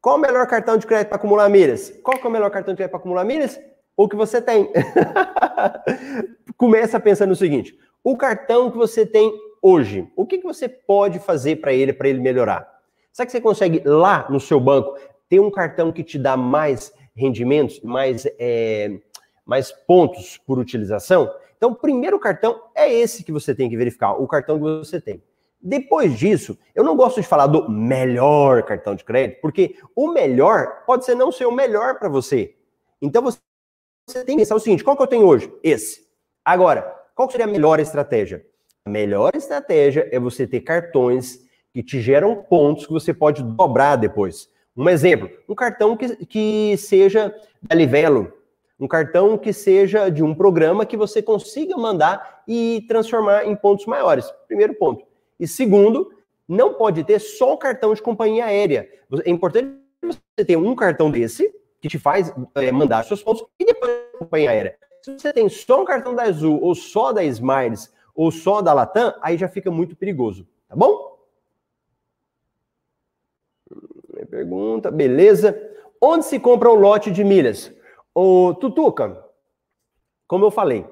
Qual 0.00 0.16
o 0.16 0.20
melhor 0.20 0.46
cartão 0.46 0.76
de 0.76 0.86
crédito 0.86 1.08
para 1.08 1.16
acumular 1.16 1.48
milhas? 1.48 1.90
Qual 2.02 2.18
é 2.18 2.26
o 2.26 2.30
melhor 2.30 2.50
cartão 2.50 2.74
de 2.74 2.78
crédito 2.78 2.90
para 2.92 3.00
acumular 3.00 3.24
milhas? 3.24 3.58
ou 3.98 4.08
que 4.08 4.14
você 4.14 4.40
tem. 4.40 4.70
Começa 6.56 7.00
pensando 7.00 7.30
no 7.30 7.36
seguinte: 7.36 7.76
o 8.02 8.16
cartão 8.16 8.70
que 8.70 8.78
você 8.78 9.04
tem 9.04 9.36
hoje, 9.60 10.08
o 10.16 10.24
que, 10.24 10.38
que 10.38 10.44
você 10.44 10.68
pode 10.68 11.18
fazer 11.18 11.56
para 11.56 11.74
ele, 11.74 11.92
para 11.92 12.08
ele 12.08 12.20
melhorar? 12.20 12.66
Será 13.12 13.26
que 13.26 13.32
você 13.32 13.40
consegue 13.40 13.82
lá 13.84 14.26
no 14.30 14.38
seu 14.38 14.60
banco 14.60 14.96
ter 15.28 15.40
um 15.40 15.50
cartão 15.50 15.90
que 15.90 16.04
te 16.04 16.16
dá 16.16 16.36
mais 16.36 16.92
rendimentos, 17.18 17.80
mais, 17.80 18.26
é, 18.38 18.98
mais 19.44 19.72
pontos 19.72 20.38
por 20.38 20.58
utilização? 20.58 21.30
Então, 21.56 21.70
o 21.70 21.74
primeiro 21.74 22.18
cartão 22.18 22.62
é 22.74 22.92
esse 22.92 23.24
que 23.24 23.32
você 23.32 23.54
tem 23.54 23.68
que 23.68 23.76
verificar, 23.76 24.12
o 24.12 24.28
cartão 24.28 24.56
que 24.56 24.62
você 24.62 25.00
tem. 25.00 25.22
Depois 25.60 26.16
disso, 26.16 26.56
eu 26.72 26.84
não 26.84 26.96
gosto 26.96 27.20
de 27.20 27.26
falar 27.26 27.48
do 27.48 27.68
melhor 27.68 28.62
cartão 28.62 28.94
de 28.94 29.04
crédito, 29.04 29.40
porque 29.40 29.76
o 29.94 30.12
melhor 30.12 30.84
pode 30.86 31.04
ser 31.04 31.16
não 31.16 31.32
ser 31.32 31.46
o 31.46 31.52
melhor 31.52 31.98
para 31.98 32.08
você. 32.08 32.54
Então 33.02 33.22
você 33.22 34.24
tem 34.24 34.36
que 34.36 34.42
pensar 34.42 34.54
o 34.54 34.60
seguinte: 34.60 34.84
qual 34.84 34.96
que 34.96 35.02
eu 35.02 35.06
tenho 35.08 35.26
hoje? 35.26 35.52
Esse. 35.62 36.06
Agora, 36.44 36.82
qual 37.14 37.28
seria 37.28 37.46
a 37.46 37.50
melhor 37.50 37.80
estratégia? 37.80 38.46
A 38.84 38.90
melhor 38.90 39.32
estratégia 39.34 40.08
é 40.12 40.18
você 40.20 40.46
ter 40.46 40.60
cartões 40.60 41.40
que 41.72 41.82
te 41.82 42.00
geram 42.00 42.36
pontos 42.36 42.86
que 42.86 42.92
você 42.92 43.12
pode 43.12 43.42
dobrar 43.42 43.96
depois. 43.96 44.48
Um 44.78 44.88
exemplo, 44.88 45.28
um 45.48 45.56
cartão 45.56 45.96
que, 45.96 46.24
que 46.24 46.76
seja 46.76 47.34
da 47.60 47.74
Livelo, 47.74 48.32
um 48.78 48.86
cartão 48.86 49.36
que 49.36 49.52
seja 49.52 50.08
de 50.08 50.22
um 50.22 50.32
programa 50.32 50.86
que 50.86 50.96
você 50.96 51.20
consiga 51.20 51.76
mandar 51.76 52.44
e 52.46 52.84
transformar 52.86 53.44
em 53.44 53.56
pontos 53.56 53.86
maiores. 53.86 54.32
Primeiro 54.46 54.74
ponto. 54.74 55.04
E 55.40 55.48
segundo, 55.48 56.12
não 56.46 56.74
pode 56.74 57.02
ter 57.02 57.18
só 57.18 57.54
o 57.54 57.58
cartão 57.58 57.92
de 57.92 58.00
companhia 58.00 58.44
aérea. 58.44 58.88
É 59.24 59.30
importante 59.30 59.68
você 60.00 60.44
ter 60.44 60.56
um 60.56 60.76
cartão 60.76 61.10
desse, 61.10 61.52
que 61.80 61.88
te 61.88 61.98
faz 61.98 62.32
é, 62.54 62.70
mandar 62.70 63.04
seus 63.04 63.20
pontos, 63.20 63.44
e 63.58 63.64
depois 63.64 63.90
a 64.14 64.18
companhia 64.18 64.50
aérea. 64.50 64.76
Se 65.02 65.12
você 65.12 65.32
tem 65.32 65.48
só 65.48 65.82
um 65.82 65.84
cartão 65.84 66.14
da 66.14 66.22
Azul, 66.22 66.60
ou 66.62 66.76
só 66.76 67.12
da 67.12 67.24
Smiles, 67.24 67.92
ou 68.14 68.30
só 68.30 68.62
da 68.62 68.72
Latam, 68.72 69.12
aí 69.22 69.36
já 69.36 69.48
fica 69.48 69.72
muito 69.72 69.96
perigoso, 69.96 70.46
tá 70.68 70.76
bom? 70.76 71.07
Pergunta, 74.30 74.90
beleza. 74.90 75.58
Onde 76.00 76.24
se 76.26 76.38
compra 76.38 76.70
um 76.70 76.74
lote 76.74 77.10
de 77.10 77.24
milhas? 77.24 77.72
Ô, 78.14 78.54
Tutuca, 78.54 79.24
como 80.26 80.44
eu 80.44 80.50
falei, 80.50 80.86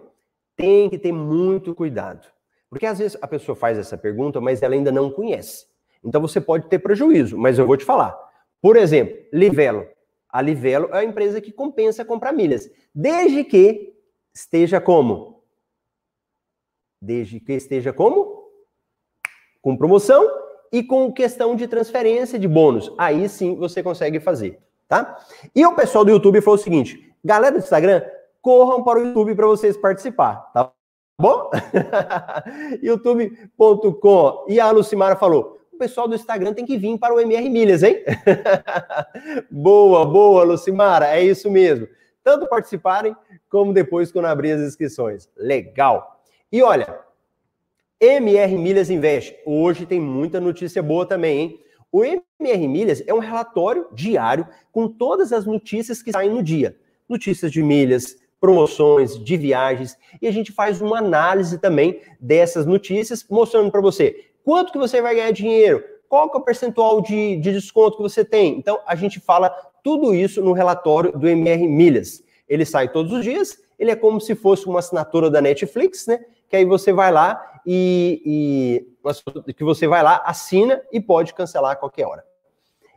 tem 0.56 0.88
que 0.88 0.98
ter 0.98 1.12
muito 1.12 1.74
cuidado. 1.74 2.26
Porque 2.68 2.86
às 2.86 2.98
vezes 2.98 3.16
a 3.20 3.28
pessoa 3.28 3.54
faz 3.54 3.78
essa 3.78 3.96
pergunta, 3.96 4.40
mas 4.40 4.62
ela 4.62 4.74
ainda 4.74 4.90
não 4.90 5.10
conhece. 5.10 5.66
Então 6.02 6.20
você 6.20 6.40
pode 6.40 6.68
ter 6.68 6.78
prejuízo, 6.78 7.36
mas 7.38 7.58
eu 7.58 7.66
vou 7.66 7.76
te 7.76 7.84
falar. 7.84 8.16
Por 8.60 8.76
exemplo, 8.76 9.16
Livelo. 9.32 9.86
A 10.28 10.42
Livelo 10.42 10.88
é 10.92 10.98
a 10.98 11.04
empresa 11.04 11.40
que 11.40 11.52
compensa 11.52 12.04
comprar 12.04 12.32
milhas, 12.32 12.70
desde 12.94 13.44
que 13.44 13.94
esteja 14.34 14.80
como? 14.80 15.42
Desde 17.00 17.38
que 17.40 17.52
esteja 17.52 17.92
como? 17.92 18.50
Com 19.62 19.76
promoção 19.76 20.45
e 20.72 20.82
com 20.82 21.12
questão 21.12 21.54
de 21.54 21.66
transferência 21.66 22.38
de 22.38 22.48
bônus. 22.48 22.92
Aí 22.98 23.28
sim 23.28 23.56
você 23.56 23.82
consegue 23.82 24.20
fazer, 24.20 24.58
tá? 24.88 25.18
E 25.54 25.64
o 25.64 25.74
pessoal 25.74 26.04
do 26.04 26.10
YouTube 26.10 26.40
falou 26.40 26.58
o 26.58 26.62
seguinte: 26.62 27.12
galera 27.24 27.52
do 27.52 27.58
Instagram, 27.58 28.02
corram 28.40 28.82
para 28.82 28.98
o 28.98 29.06
YouTube 29.06 29.34
para 29.34 29.46
vocês 29.46 29.76
participar, 29.76 30.50
tá 30.52 30.70
bom? 31.20 31.50
youtube.com. 32.82 34.44
E 34.48 34.60
a 34.60 34.70
Lucimara 34.70 35.16
falou: 35.16 35.58
o 35.72 35.78
pessoal 35.78 36.08
do 36.08 36.14
Instagram 36.14 36.54
tem 36.54 36.64
que 36.64 36.78
vir 36.78 36.98
para 36.98 37.14
o 37.14 37.20
MR 37.20 37.48
Milhas, 37.50 37.82
hein? 37.82 38.02
boa, 39.50 40.04
boa, 40.06 40.42
Lucimara, 40.42 41.06
é 41.08 41.22
isso 41.22 41.50
mesmo. 41.50 41.86
Tanto 42.24 42.48
participarem, 42.48 43.14
como 43.48 43.72
depois 43.72 44.10
quando 44.10 44.24
abrir 44.24 44.52
as 44.52 44.60
inscrições. 44.60 45.28
Legal. 45.36 46.20
E 46.50 46.62
olha, 46.62 46.98
MR 47.98 48.58
Milhas 48.58 48.90
Investe. 48.90 49.34
Hoje 49.46 49.86
tem 49.86 49.98
muita 49.98 50.38
notícia 50.38 50.82
boa 50.82 51.06
também, 51.06 51.40
hein? 51.40 51.60
O 51.90 52.04
MR 52.04 52.68
Milhas 52.68 53.02
é 53.06 53.14
um 53.14 53.18
relatório 53.18 53.86
diário 53.94 54.46
com 54.70 54.86
todas 54.86 55.32
as 55.32 55.46
notícias 55.46 56.02
que 56.02 56.12
saem 56.12 56.30
no 56.30 56.42
dia. 56.42 56.76
Notícias 57.08 57.50
de 57.50 57.62
milhas, 57.62 58.16
promoções, 58.38 59.18
de 59.18 59.36
viagens, 59.38 59.96
e 60.20 60.28
a 60.28 60.30
gente 60.30 60.52
faz 60.52 60.82
uma 60.82 60.98
análise 60.98 61.58
também 61.58 62.02
dessas 62.20 62.66
notícias, 62.66 63.24
mostrando 63.30 63.70
para 63.70 63.80
você 63.80 64.26
quanto 64.44 64.72
que 64.72 64.78
você 64.78 65.00
vai 65.00 65.14
ganhar 65.14 65.30
dinheiro, 65.30 65.82
qual 66.06 66.30
que 66.30 66.36
é 66.36 66.40
o 66.40 66.44
percentual 66.44 67.00
de, 67.00 67.36
de 67.38 67.52
desconto 67.52 67.96
que 67.96 68.02
você 68.02 68.24
tem. 68.24 68.58
Então, 68.58 68.78
a 68.86 68.94
gente 68.94 69.18
fala 69.18 69.48
tudo 69.82 70.14
isso 70.14 70.42
no 70.42 70.52
relatório 70.52 71.18
do 71.18 71.26
MR 71.26 71.66
Milhas. 71.66 72.22
Ele 72.46 72.66
sai 72.66 72.92
todos 72.92 73.10
os 73.10 73.24
dias, 73.24 73.56
ele 73.78 73.90
é 73.90 73.96
como 73.96 74.20
se 74.20 74.34
fosse 74.34 74.66
uma 74.66 74.80
assinatura 74.80 75.30
da 75.30 75.40
Netflix, 75.40 76.06
né? 76.06 76.20
Que 76.48 76.56
aí 76.56 76.64
você 76.64 76.92
vai 76.92 77.10
lá 77.10 77.60
e, 77.66 78.86
e 79.46 79.52
que 79.52 79.64
você 79.64 79.86
vai 79.86 80.02
lá, 80.02 80.22
assina 80.24 80.82
e 80.92 81.00
pode 81.00 81.34
cancelar 81.34 81.72
a 81.72 81.76
qualquer 81.76 82.06
hora. 82.06 82.24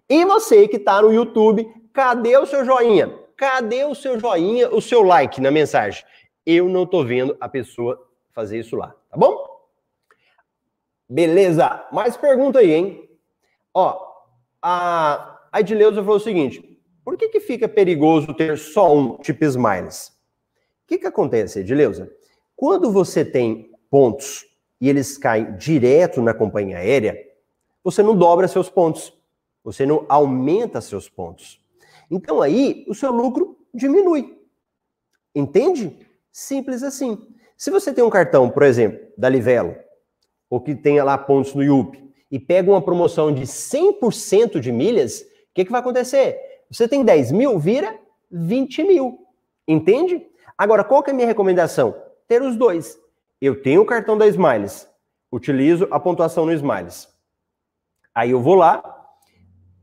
E 0.07 0.25
você 0.25 0.67
que 0.67 0.77
está 0.77 1.01
no 1.01 1.13
YouTube, 1.13 1.67
cadê 1.93 2.37
o 2.37 2.45
seu 2.45 2.65
joinha? 2.65 3.13
Cadê 3.35 3.85
o 3.85 3.95
seu 3.95 4.19
joinha, 4.19 4.69
o 4.69 4.81
seu 4.81 5.01
like 5.01 5.39
na 5.39 5.51
mensagem? 5.51 6.03
Eu 6.45 6.67
não 6.67 6.85
tô 6.85 7.03
vendo 7.03 7.37
a 7.39 7.47
pessoa 7.47 8.07
fazer 8.31 8.59
isso 8.59 8.75
lá, 8.75 8.95
tá 9.09 9.17
bom? 9.17 9.47
Beleza. 11.07 11.87
Mais 11.91 12.17
pergunta 12.17 12.59
aí, 12.59 12.71
hein? 12.71 13.09
Ó, 13.73 13.99
a 14.61 15.39
Edileuza 15.55 16.01
falou 16.01 16.17
o 16.17 16.19
seguinte: 16.19 16.79
por 17.03 17.17
que, 17.17 17.29
que 17.29 17.39
fica 17.39 17.67
perigoso 17.67 18.33
ter 18.33 18.57
só 18.57 18.95
um 18.95 19.17
tipo 19.17 19.43
Smiles? 19.45 20.09
O 20.83 20.87
que, 20.87 20.97
que 20.99 21.07
acontece, 21.07 21.59
Edileuza? 21.59 22.11
Quando 22.59 22.91
você 22.91 23.23
tem 23.23 23.71
pontos 23.89 24.45
e 24.81 24.89
eles 24.89 25.17
caem 25.17 25.55
direto 25.55 26.21
na 26.21 26.33
companhia 26.33 26.79
aérea, 26.79 27.17
você 27.81 28.03
não 28.03 28.17
dobra 28.17 28.49
seus 28.49 28.69
pontos, 28.69 29.17
você 29.63 29.85
não 29.85 30.05
aumenta 30.09 30.81
seus 30.81 31.07
pontos. 31.07 31.57
Então 32.11 32.41
aí 32.41 32.83
o 32.85 32.93
seu 32.93 33.13
lucro 33.13 33.57
diminui. 33.73 34.37
Entende? 35.33 36.05
Simples 36.33 36.83
assim. 36.83 37.17
Se 37.55 37.71
você 37.71 37.93
tem 37.93 38.03
um 38.03 38.09
cartão, 38.09 38.49
por 38.49 38.63
exemplo, 38.63 39.07
da 39.17 39.29
Livelo, 39.29 39.77
ou 40.49 40.59
que 40.59 40.75
tenha 40.75 41.01
lá 41.01 41.17
pontos 41.17 41.55
no 41.55 41.63
IUP, 41.63 42.11
e 42.29 42.37
pega 42.37 42.69
uma 42.69 42.81
promoção 42.81 43.33
de 43.33 43.43
100% 43.43 44.59
de 44.59 44.69
milhas, 44.73 45.21
o 45.21 45.25
que, 45.53 45.63
que 45.63 45.71
vai 45.71 45.79
acontecer? 45.79 46.37
Você 46.69 46.89
tem 46.89 47.05
10 47.05 47.31
mil, 47.31 47.57
vira 47.57 47.97
20 48.29 48.83
mil. 48.83 49.25
Entende? 49.65 50.27
Agora, 50.57 50.83
qual 50.83 51.01
que 51.01 51.09
é 51.09 51.13
a 51.13 51.15
minha 51.15 51.25
recomendação? 51.25 52.08
Ter 52.29 52.43
os 52.43 52.55
dois. 52.55 52.95
Eu 53.41 53.59
tenho 53.59 53.81
o 53.81 53.85
cartão 53.85 54.15
da 54.15 54.27
Smiles, 54.27 54.87
utilizo 55.31 55.87
a 55.89 55.99
pontuação 55.99 56.45
no 56.45 56.53
Smiles. 56.53 57.07
Aí 58.13 58.29
eu 58.29 58.39
vou 58.39 58.53
lá, 58.53 58.83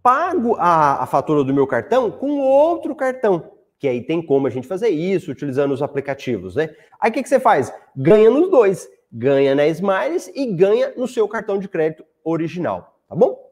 pago 0.00 0.54
a, 0.54 1.02
a 1.02 1.06
fatura 1.06 1.42
do 1.42 1.52
meu 1.52 1.66
cartão 1.66 2.08
com 2.08 2.38
outro 2.38 2.94
cartão. 2.94 3.50
Que 3.80 3.88
aí 3.88 4.00
tem 4.00 4.24
como 4.24 4.46
a 4.46 4.50
gente 4.50 4.68
fazer 4.68 4.90
isso 4.90 5.32
utilizando 5.32 5.72
os 5.72 5.82
aplicativos, 5.82 6.54
né? 6.54 6.70
Aí 7.00 7.10
o 7.10 7.14
que, 7.14 7.22
que 7.24 7.28
você 7.28 7.40
faz? 7.40 7.74
Ganha 7.96 8.30
nos 8.30 8.48
dois. 8.48 8.88
Ganha 9.10 9.52
na 9.52 9.66
Smiles 9.66 10.30
e 10.32 10.46
ganha 10.46 10.94
no 10.96 11.08
seu 11.08 11.26
cartão 11.26 11.58
de 11.58 11.68
crédito 11.68 12.04
original, 12.22 12.96
tá 13.08 13.16
bom? 13.16 13.44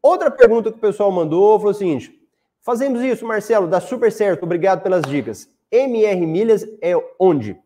Outra 0.00 0.30
pergunta 0.30 0.70
que 0.70 0.78
o 0.78 0.80
pessoal 0.80 1.12
mandou 1.12 1.60
foi 1.60 1.72
o 1.72 1.74
seguinte: 1.74 2.18
fazemos 2.62 3.02
isso, 3.02 3.26
Marcelo, 3.26 3.68
dá 3.68 3.80
super 3.80 4.10
certo, 4.10 4.44
obrigado 4.44 4.82
pelas 4.82 5.02
dicas. 5.02 5.46
MR 5.70 6.24
Milhas 6.26 6.66
é 6.80 6.94
onde? 7.18 7.60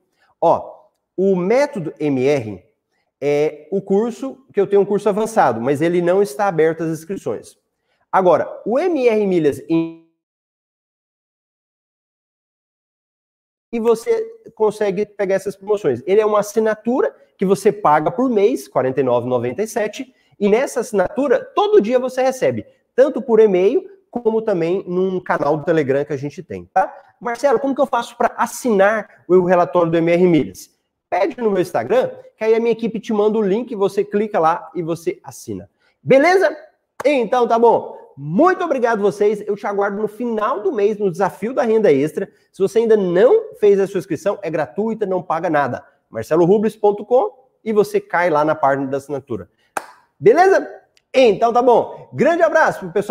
Ó, 0.47 0.91
o 1.17 1.35
método 1.35 1.95
MR 1.99 2.63
é 3.19 3.67
o 3.71 3.81
curso 3.81 4.45
que 4.53 4.61
eu 4.61 4.67
tenho 4.67 4.83
um 4.83 4.85
curso 4.85 5.09
avançado, 5.09 5.59
mas 5.59 5.81
ele 5.81 6.03
não 6.03 6.23
está 6.23 6.47
aberto 6.47 6.83
às 6.83 6.91
inscrições. 6.91 7.57
Agora, 8.13 8.61
o 8.67 8.79
MR 8.79 9.27
Milhas 9.27 9.63
em... 9.71 10.07
e 13.73 13.81
você 13.81 14.23
consegue 14.55 15.07
pegar 15.07 15.37
essas 15.37 15.57
promoções. 15.57 16.03
Ele 16.07 16.21
é 16.21 16.27
uma 16.27 16.41
assinatura 16.41 17.17
que 17.39 17.47
você 17.47 17.73
paga 17.73 18.11
por 18.11 18.29
mês, 18.29 18.67
R$ 18.67 18.73
49,97, 18.75 20.13
e 20.39 20.47
nessa 20.47 20.81
assinatura, 20.81 21.43
todo 21.55 21.81
dia 21.81 21.99
você 21.99 22.21
recebe, 22.23 22.67
tanto 22.95 23.23
por 23.23 23.41
e-mail, 23.41 23.83
como 24.11 24.43
também 24.43 24.85
num 24.87 25.19
canal 25.21 25.57
do 25.57 25.65
Telegram 25.65 26.05
que 26.05 26.13
a 26.13 26.19
gente 26.19 26.43
tem, 26.43 26.67
tá? 26.67 26.95
Marcelo, 27.25 27.59
como 27.59 27.75
que 27.75 27.81
eu 27.81 27.87
faço 27.87 28.17
para 28.17 28.35
assinar 28.37 29.25
o 29.27 29.45
relatório 29.45 29.91
do 29.91 29.97
MR 29.97 30.27
Milhas? 30.27 30.71
Pede 31.09 31.41
no 31.41 31.51
meu 31.51 31.63
Instagram, 31.63 32.11
que 32.37 32.45
aí 32.45 32.55
a 32.55 32.61
minha 32.61 32.73
equipe 32.73 33.01
te 33.01 33.13
manda 33.13 33.39
o 33.39 33.43
link, 33.43 33.75
você 33.75 34.05
clica 34.05 34.39
lá 34.39 34.71
e 34.75 34.83
você 34.83 35.21
assina. 35.23 35.71
Beleza? 36.03 36.57
Então 37.05 37.47
tá 37.47 37.59
bom. 37.59 37.97
Muito 38.17 38.63
obrigado 38.63 39.01
vocês. 39.01 39.43
Eu 39.47 39.57
te 39.57 39.67
aguardo 39.67 40.01
no 40.01 40.09
final 40.09 40.61
do 40.61 40.73
mês 40.73 40.99
no 40.99 41.11
desafio 41.11 41.53
da 41.53 41.63
renda 41.63 41.93
extra. 41.93 42.29
Se 42.53 42.63
você 42.63 42.79
ainda 42.79 42.97
não 42.97 43.55
fez 43.59 43.81
a 43.81 43.87
sua 43.87 43.99
inscrição, 43.99 44.39
é 44.43 44.51
gratuita, 44.51 45.05
não 45.05 45.23
paga 45.23 45.51
nada. 45.51 45.85
marcelorubles.com 46.11 47.45
e 47.65 47.73
você 47.73 48.01
cai 48.01 48.31
lá 48.31 48.45
na 48.45 48.55
página 48.55 48.87
da 48.87 48.99
assinatura. 48.99 49.49
Beleza? 50.19 50.69
Então 51.13 51.53
tá 51.53 51.63
bom. 51.63 52.09
Grande 52.13 52.43
abraço 52.43 52.81
pro 52.81 52.93
pessoal 52.93 53.03